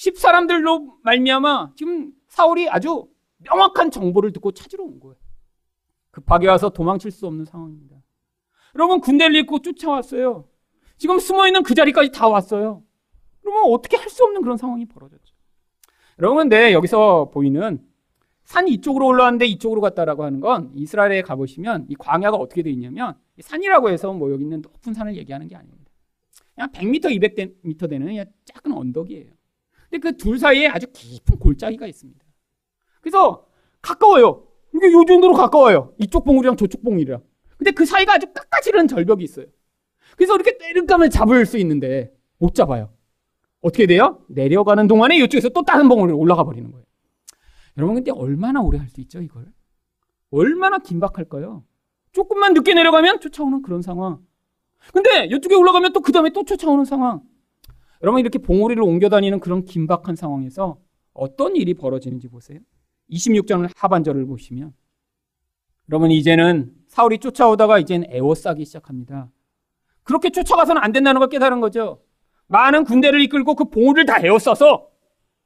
십사람들로 0.01 0.99
말미암아 1.03 1.73
지금 1.77 2.13
사울이 2.29 2.71
아주 2.71 3.07
명확한 3.39 3.91
정보를 3.91 4.33
듣고 4.33 4.53
찾으러 4.53 4.85
온 4.85 4.99
거예요. 4.99 5.17
급하게 6.11 6.49
와서 6.49 6.71
도망칠 6.71 7.11
수 7.11 7.27
없는 7.27 7.45
상황입니다. 7.45 7.97
여러분 8.77 9.01
군대를 9.01 9.37
입고 9.37 9.59
쫓아왔어요. 9.59 10.49
지금 10.97 11.19
숨어 11.19 11.47
있는 11.47 11.63
그 11.63 11.75
자리까지 11.75 12.13
다 12.13 12.29
왔어요. 12.29 12.83
그러면 13.43 13.65
어떻게 13.65 13.99
할 13.99 14.09
수 14.09 14.25
없는 14.25 14.41
그런 14.41 14.57
상황이 14.57 14.87
벌어졌죠. 14.87 15.35
여러분 16.19 16.39
근데 16.39 16.73
여기서 16.73 17.31
보이는 17.31 17.87
산 18.45 18.69
이쪽으로 18.69 19.07
올라왔는데 19.07 19.45
이쪽으로 19.47 19.83
갔다라고 19.83 20.25
하는 20.25 20.41
건 20.41 20.73
이스라엘에 20.75 21.21
가보시면 21.21 21.87
이 21.91 21.95
광야가 21.95 22.39
어떻게 22.39 22.63
되어 22.63 22.73
있냐면 22.73 23.19
산이라고 23.39 23.91
해서 23.91 24.15
뭐 24.15 24.33
여기 24.33 24.45
있는 24.45 24.63
높은 24.63 24.95
산을 24.95 25.15
얘기하는 25.17 25.47
게 25.47 25.57
아닙니다. 25.57 25.91
그냥 26.55 26.73
100m, 26.73 27.05
200m 27.21 27.91
되는 27.91 28.07
그냥 28.07 28.25
작은 28.47 28.73
언덕이에요. 28.73 29.40
근데 29.91 30.11
그 30.11 30.17
둘 30.17 30.39
사이에 30.39 30.69
아주 30.69 30.87
깊은 30.93 31.39
골짜기가 31.39 31.87
있습니다. 31.87 32.25
그래서 33.01 33.47
가까워요. 33.83 34.47
이게 34.75 34.93
요 34.93 35.05
정도로 35.07 35.35
가까워요. 35.35 35.95
이쪽 35.99 36.25
봉우리랑 36.25 36.57
저쪽 36.57 36.83
봉우리랑. 36.85 37.23
근데 37.57 37.73
그 37.73 37.85
사이가 37.85 38.15
아주 38.15 38.27
끝까지는 38.33 38.89
절벽이 38.89 39.25
있어요. 39.25 39.47
그래서 40.17 40.35
이렇게 40.35 40.57
때릴감을 40.59 41.11
잡을 41.11 41.45
수 41.47 41.59
있는데 41.59 42.13
못 42.39 42.55
잡아요. 42.55 42.93
어떻게 43.61 43.87
돼요? 43.87 44.25
내려가는 44.29 44.87
동안에 44.87 45.17
이쪽에서 45.19 45.49
또 45.51 45.63
다른 45.63 45.89
봉우리로 45.89 46.17
올라가 46.17 46.45
버리는 46.45 46.71
거예요. 46.71 46.85
여러분 47.77 47.97
근데 47.97 48.11
얼마나 48.13 48.61
오래 48.61 48.79
할 48.79 48.89
수 48.89 49.01
있죠 49.01 49.21
이걸? 49.21 49.47
얼마나 50.31 50.79
긴박할까요? 50.79 51.65
조금만 52.13 52.55
늦게 52.55 52.75
내려가면 52.75 53.21
쫓아오는 53.21 53.63
그런 53.63 53.83
상황. 53.83 54.21
근데 54.93 55.27
이쪽에 55.27 55.55
올라가면 55.55 55.93
또 55.93 56.01
그 56.01 56.13
다음에 56.13 56.31
또 56.31 56.45
쫓아오는 56.45 56.85
상황. 56.85 57.23
여러분 58.03 58.21
이렇게 58.21 58.39
봉우리를 58.39 58.83
옮겨 58.83 59.09
다니는 59.09 59.41
그런 59.41 59.65
긴박한 59.65 60.17
상황에서 60.17 60.79
어떤 61.13 61.57
일이 61.57 61.75
벌어지는지 61.75 62.29
보세요. 62.29 62.61
26절 63.11 63.71
하반절을 63.77 64.27
보시면 64.27 64.73
여러분 65.91 66.11
이제는 66.11 66.73
사울이 66.87 67.19
쫓아오다가 67.19 67.79
이제는 67.79 68.11
애워싸기 68.11 68.65
시작합니다. 68.65 69.31
그렇게 70.03 70.31
쫓아가서는 70.31 70.83
안 70.83 70.93
된다는 70.93 71.19
걸 71.19 71.29
깨달은 71.29 71.61
거죠. 71.61 72.03
많은 72.47 72.85
군대를 72.85 73.21
이끌고 73.23 73.55
그 73.55 73.65
봉우리를 73.65 74.07
다 74.07 74.19
에워싸서 74.21 74.89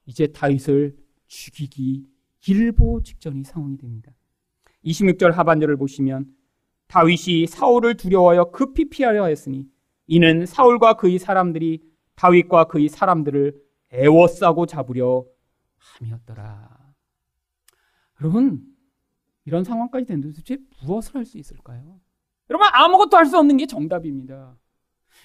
이제 0.06 0.26
다윗을 0.28 0.96
죽이기 1.26 2.04
일보 2.46 3.02
직전이 3.02 3.42
상황이 3.44 3.76
됩니다. 3.76 4.12
26절 4.84 5.32
하반절을 5.32 5.76
보시면 5.76 6.26
다윗이 6.88 7.46
사울을 7.46 7.96
두려워하여 7.96 8.50
급히 8.50 8.88
피하려 8.88 9.26
했으니 9.26 9.66
이는 10.06 10.44
사울과 10.44 10.94
그의 10.94 11.18
사람들이 11.18 11.80
다윗과 12.16 12.64
그의 12.64 12.88
사람들을 12.88 13.60
애워싸고 13.92 14.66
잡으려 14.66 15.24
함이었더라. 15.76 16.94
여러분 18.20 18.62
이런 19.44 19.64
상황까지 19.64 20.06
됐는데 20.06 20.28
도대체 20.34 20.58
무엇을 20.82 21.16
할 21.16 21.24
수 21.24 21.38
있을까요? 21.38 22.00
여러분 22.50 22.66
아무것도 22.72 23.16
할 23.16 23.26
수 23.26 23.38
없는 23.38 23.56
게 23.56 23.66
정답입니다. 23.66 24.56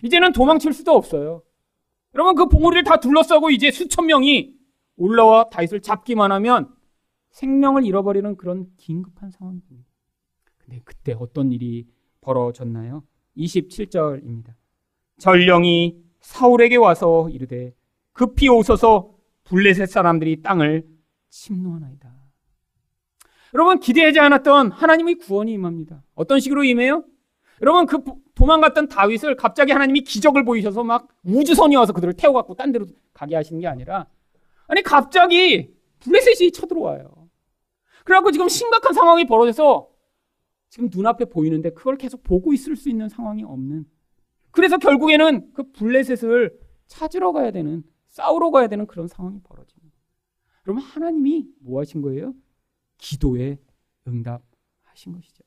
이제는 0.04 0.34
도망칠 0.34 0.74
수도 0.74 0.94
없어요. 0.94 1.44
여러분 2.16 2.36
그 2.36 2.48
봉우리를 2.48 2.84
다 2.84 3.00
둘러싸고 3.00 3.50
이제 3.52 3.72
수천 3.72 4.08
명이 4.08 4.56
올라와 4.98 5.50
다윗을 5.50 5.82
잡기만 5.82 6.32
하면 6.32 6.74
생명을 7.32 7.86
잃어버리는 7.86 8.36
그런 8.38 8.68
긴급한 8.78 9.32
상황입니다. 9.32 9.88
근데 10.58 10.82
그때 10.84 11.14
어떤 11.18 11.52
일이 11.52 11.88
벌어졌나요? 12.22 13.04
27절입니다. 13.38 14.54
전령이 15.20 16.04
사울에게 16.22 16.76
와서 16.76 17.30
이르되 17.30 17.74
급히 18.14 18.50
오소서 18.50 19.16
블레셋 19.46 19.90
사람들이 19.90 20.42
땅을 20.42 20.86
침노하나이다. 21.30 22.14
여러분 23.54 23.80
기대하지 23.80 24.20
않았던 24.20 24.72
하나님의 24.72 25.16
구원이 25.16 25.52
임합니다. 25.54 26.04
어떤 26.16 26.40
식으로 26.40 26.64
임해요? 26.64 27.04
여러분 27.62 27.86
그 27.86 28.00
도망갔던 28.36 28.88
다윗을 28.88 29.36
갑자기 29.36 29.72
하나님이 29.72 30.02
기적을 30.02 30.46
보이셔서 30.46 30.84
막 30.84 31.08
우주선이 31.24 31.76
와서 31.76 31.94
그들을 31.94 32.14
태워갖고 32.14 32.56
딴 32.56 32.72
데로 32.72 32.86
가게 33.14 33.36
하시는 33.36 33.60
게 33.60 33.68
아니라 33.68 34.08
아니 34.68 34.82
갑자기 34.84 35.74
블레셋이 36.00 36.52
쳐들어와요. 36.52 37.10
그래갖고 38.06 38.32
지금 38.32 38.48
심각한 38.48 38.94
상황이 38.94 39.26
벌어져서 39.26 39.90
지금 40.70 40.90
눈앞에 40.92 41.26
보이는데 41.26 41.72
그걸 41.72 41.98
계속 41.98 42.24
보고 42.24 42.54
있을 42.54 42.76
수 42.76 42.90
있는 42.90 43.10
상황이 43.10 43.44
없는 43.44 43.86
그래서 44.52 44.78
결국에는 44.78 45.54
그 45.54 45.72
블레셋을 45.72 46.58
찾으러 46.88 47.32
가야 47.32 47.52
되는 47.52 47.84
싸우러 48.08 48.52
가야 48.52 48.68
되는 48.68 48.88
그런 48.88 49.08
상황이 49.08 49.40
벌어집니다. 49.44 49.96
그러면 50.64 50.84
하나님이 50.84 51.48
뭐 51.62 51.80
하신 51.80 52.02
거예요? 52.02 52.34
기도에 52.98 53.60
응답하신 54.08 55.14
것이죠. 55.14 55.44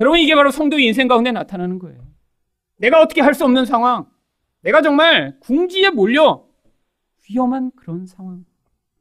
여러분 0.00 0.18
이게 0.18 0.34
바로 0.34 0.50
성도의 0.50 0.84
인생 0.86 1.08
가운데 1.08 1.30
나타나는 1.32 1.78
거예요. 1.78 2.06
내가 2.78 3.00
어떻게 3.00 3.20
할 3.20 3.34
수 3.34 3.44
없는 3.44 3.64
상황, 3.64 4.06
내가 4.62 4.82
정말 4.82 5.38
궁지에 5.40 5.90
몰려 5.90 6.46
위험한 7.28 7.70
그런 7.76 8.06
상황. 8.06 8.44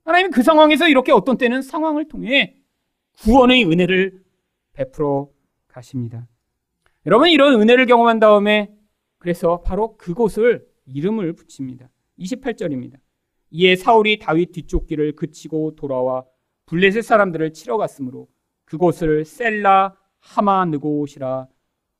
하나님 0.04 0.30
그 0.30 0.44
상황에서 0.44 0.88
이렇게 0.88 1.12
어떤 1.12 1.38
때는 1.38 1.62
상황을 1.62 2.08
통해 2.08 2.56
구원의 3.24 3.66
은혜를 3.66 4.24
베풀어 4.74 5.30
가십니다. 5.68 6.28
여러분 7.06 7.30
이런 7.30 7.60
은혜를 7.60 7.86
경험한 7.88 8.20
다음에 8.20 8.75
그래서 9.26 9.62
바로 9.62 9.98
그곳을 9.98 10.68
이름을 10.86 11.34
붙입니다. 11.34 11.90
28절입니다. 12.20 13.00
이에 13.50 13.76
사울이 13.76 14.20
다윗 14.20 14.52
뒤쫓기를 14.52 15.16
그치고 15.16 15.76
돌아와 15.76 16.24
블레셋 16.68 17.04
사람들을 17.04 17.52
치러 17.54 17.78
갔으므로 17.78 18.28
그곳을 18.66 19.26
셀라 19.26 19.96
하마 20.20 20.66
느고시라 20.66 21.48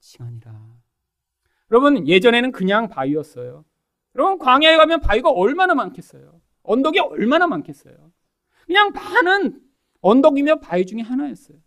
칭하니라. 0.02 0.54
여러분 1.72 2.08
예전에는 2.08 2.52
그냥 2.52 2.90
바위였어요. 2.90 3.66
여러분 4.14 4.38
광야에 4.38 4.78
가면 4.78 5.00
바위가 5.00 5.32
얼마나 5.32 5.74
많겠어요. 5.74 6.40
언덕이 6.62 7.00
얼마나 7.00 7.48
많겠어요. 7.48 8.12
그냥 8.68 8.92
많은 8.92 9.62
언덕이며 10.02 10.60
바위 10.60 10.86
중에 10.86 11.02
하나였어요. 11.02 11.58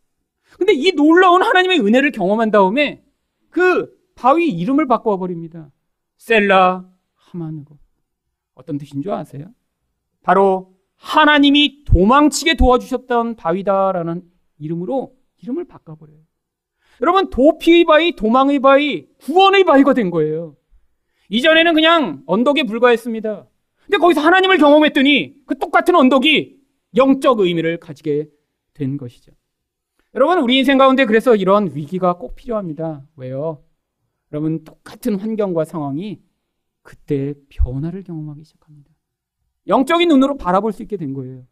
근데 0.56 0.72
이 0.72 0.92
놀라운 0.92 1.42
하나님의 1.42 1.80
은혜를 1.80 2.12
경험한 2.12 2.52
다음에 2.52 3.04
그 3.50 3.97
바위 4.18 4.48
이름을 4.48 4.88
바꿔 4.88 5.16
버립니다. 5.16 5.70
셀라 6.16 6.84
하마느고. 7.14 7.78
어떤 8.54 8.76
뜻인 8.76 9.00
줄 9.00 9.12
아세요? 9.12 9.46
바로 10.24 10.74
하나님이 10.96 11.84
도망치게 11.84 12.54
도와주셨던 12.54 13.36
바위다라는 13.36 14.22
이름으로 14.58 15.14
이름을 15.40 15.68
바꿔버려요. 15.68 16.18
여러분, 17.00 17.30
도피의 17.30 17.84
바위, 17.84 18.16
도망의 18.16 18.58
바위, 18.58 19.06
구원의 19.20 19.62
바위가 19.62 19.94
된 19.94 20.10
거예요. 20.10 20.56
이전에는 21.28 21.74
그냥 21.74 22.24
언덕에 22.26 22.64
불과했습니다. 22.64 23.46
근데 23.84 23.98
거기서 23.98 24.20
하나님을 24.20 24.58
경험했더니 24.58 25.36
그 25.46 25.56
똑같은 25.60 25.94
언덕이 25.94 26.56
영적 26.96 27.38
의미를 27.38 27.78
가지게 27.78 28.28
된 28.74 28.96
것이죠. 28.96 29.30
여러분, 30.16 30.38
우리 30.40 30.58
인생 30.58 30.76
가운데 30.76 31.04
그래서 31.04 31.36
이런 31.36 31.70
위기가 31.72 32.14
꼭 32.18 32.34
필요합니다. 32.34 33.06
왜요? 33.14 33.62
여러분, 34.32 34.64
똑같은 34.64 35.16
환경과 35.16 35.64
상황이 35.64 36.20
그때 36.82 37.34
변화를 37.48 38.02
경험하기 38.02 38.44
시작합니다. 38.44 38.90
영적인 39.66 40.08
눈으로 40.08 40.36
바라볼 40.36 40.72
수 40.72 40.82
있게 40.82 40.96
된 40.96 41.12
거예요. 41.12 41.46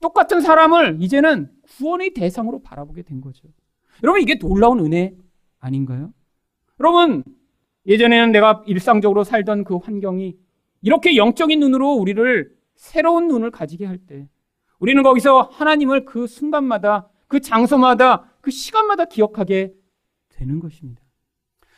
똑같은 0.00 0.40
사람을 0.40 0.98
이제는 1.00 1.50
구원의 1.62 2.14
대상으로 2.14 2.62
바라보게 2.62 3.02
된 3.02 3.20
거죠. 3.20 3.48
여러분, 4.02 4.20
이게 4.20 4.38
놀라운 4.38 4.80
은혜 4.80 5.16
아닌가요? 5.60 6.12
여러분, 6.80 7.22
예전에는 7.86 8.32
내가 8.32 8.64
일상적으로 8.66 9.24
살던 9.24 9.64
그 9.64 9.76
환경이 9.76 10.36
이렇게 10.82 11.16
영적인 11.16 11.60
눈으로 11.60 11.92
우리를 11.94 12.54
새로운 12.74 13.28
눈을 13.28 13.50
가지게 13.50 13.86
할 13.86 13.98
때, 13.98 14.28
우리는 14.78 15.02
거기서 15.02 15.42
하나님을 15.42 16.04
그 16.04 16.26
순간마다, 16.26 17.08
그 17.28 17.40
장소마다, 17.40 18.30
그 18.40 18.50
시간마다 18.50 19.04
기억하게 19.04 19.72
되는 20.30 20.58
것입니다. 20.58 21.03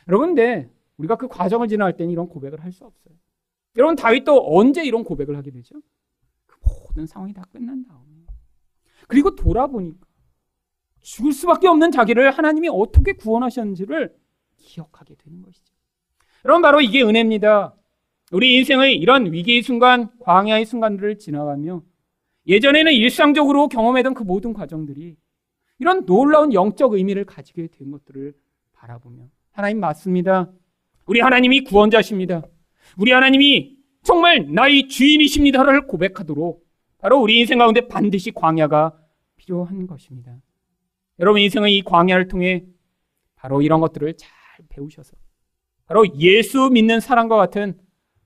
여러분, 0.09 0.35
근데 0.35 0.71
우리가 0.97 1.17
그 1.17 1.29
과정을 1.29 1.69
지나갈 1.69 1.97
때는 1.97 2.13
이런 2.13 2.29
고백을 2.29 2.63
할 2.63 2.73
수 2.73 2.85
없어요. 2.85 3.15
여러분, 3.77 3.97
다윗도 3.97 4.57
언제 4.57 4.85
이런 4.85 5.05
고백을 5.05 5.37
하게 5.37 5.51
되죠? 5.51 5.77
그 6.47 6.57
모든 6.65 7.07
상황이 7.07 7.33
다 7.33 7.43
끝난 7.53 7.85
다음에. 7.85 8.27
그리고 9.09 9.35
돌아보니까 9.35 10.07
죽을 11.01 11.33
수밖에 11.33 11.69
없는 11.69 11.91
자기를 11.91 12.31
하나님이 12.31 12.69
어떻게 12.69 13.13
구원하셨는지를 13.13 14.17
기억하게 14.57 15.15
되는 15.17 15.43
것이죠. 15.43 15.75
여러분, 16.45 16.63
바로 16.63 16.81
이게 16.81 17.03
은혜입니다. 17.03 17.75
우리 18.33 18.57
인생의 18.57 18.97
이런 18.97 19.33
위기의 19.33 19.63
순간, 19.63 20.11
광야의 20.21 20.65
순간들을 20.67 21.19
지나가며 21.19 21.83
예전에는 22.47 22.93
일상적으로 22.93 23.69
경험했던 23.69 24.15
그 24.15 24.23
모든 24.23 24.53
과정들이 24.53 25.17
이런 25.79 26.07
놀라운 26.07 26.53
영적 26.53 26.95
의미를 26.95 27.25
가지게 27.25 27.69
된 27.69 27.91
것들을 27.91 28.35
바라보며 28.73 29.25
하나님 29.57 29.81
맞습니다. 29.81 30.53
우리 31.07 31.21
하나님이 31.21 31.65
구원자십니다. 31.65 32.43
우리 32.99 33.13
하나님이 33.13 33.79
정말 34.03 34.53
나의 34.53 34.89
주인이십니다를 34.89 35.87
고백하도록 35.87 36.63
바로 36.99 37.19
우리 37.23 37.41
인생 37.41 37.57
가운데 37.57 37.89
반드시 37.89 38.33
광야가 38.33 38.95
필요한 39.37 39.87
것입니다. 39.87 40.37
여러분 41.21 41.41
인생의 41.41 41.75
이 41.75 41.83
광야를 41.83 42.29
통해 42.29 42.67
바로 43.35 43.63
이런 43.63 43.81
것들을 43.81 44.19
잘 44.19 44.31
배우셔서 44.69 45.17
바로 45.87 46.05
예수 46.19 46.69
믿는 46.71 47.01
사람과 47.01 47.37
같은 47.37 47.79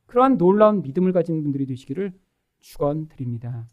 그러한 0.07 0.37
놀라운 0.37 0.83
믿음을 0.83 1.13
가진 1.13 1.45
분들이 1.45 1.65
되시기를 1.65 2.13
축원드립니다. 2.59 3.69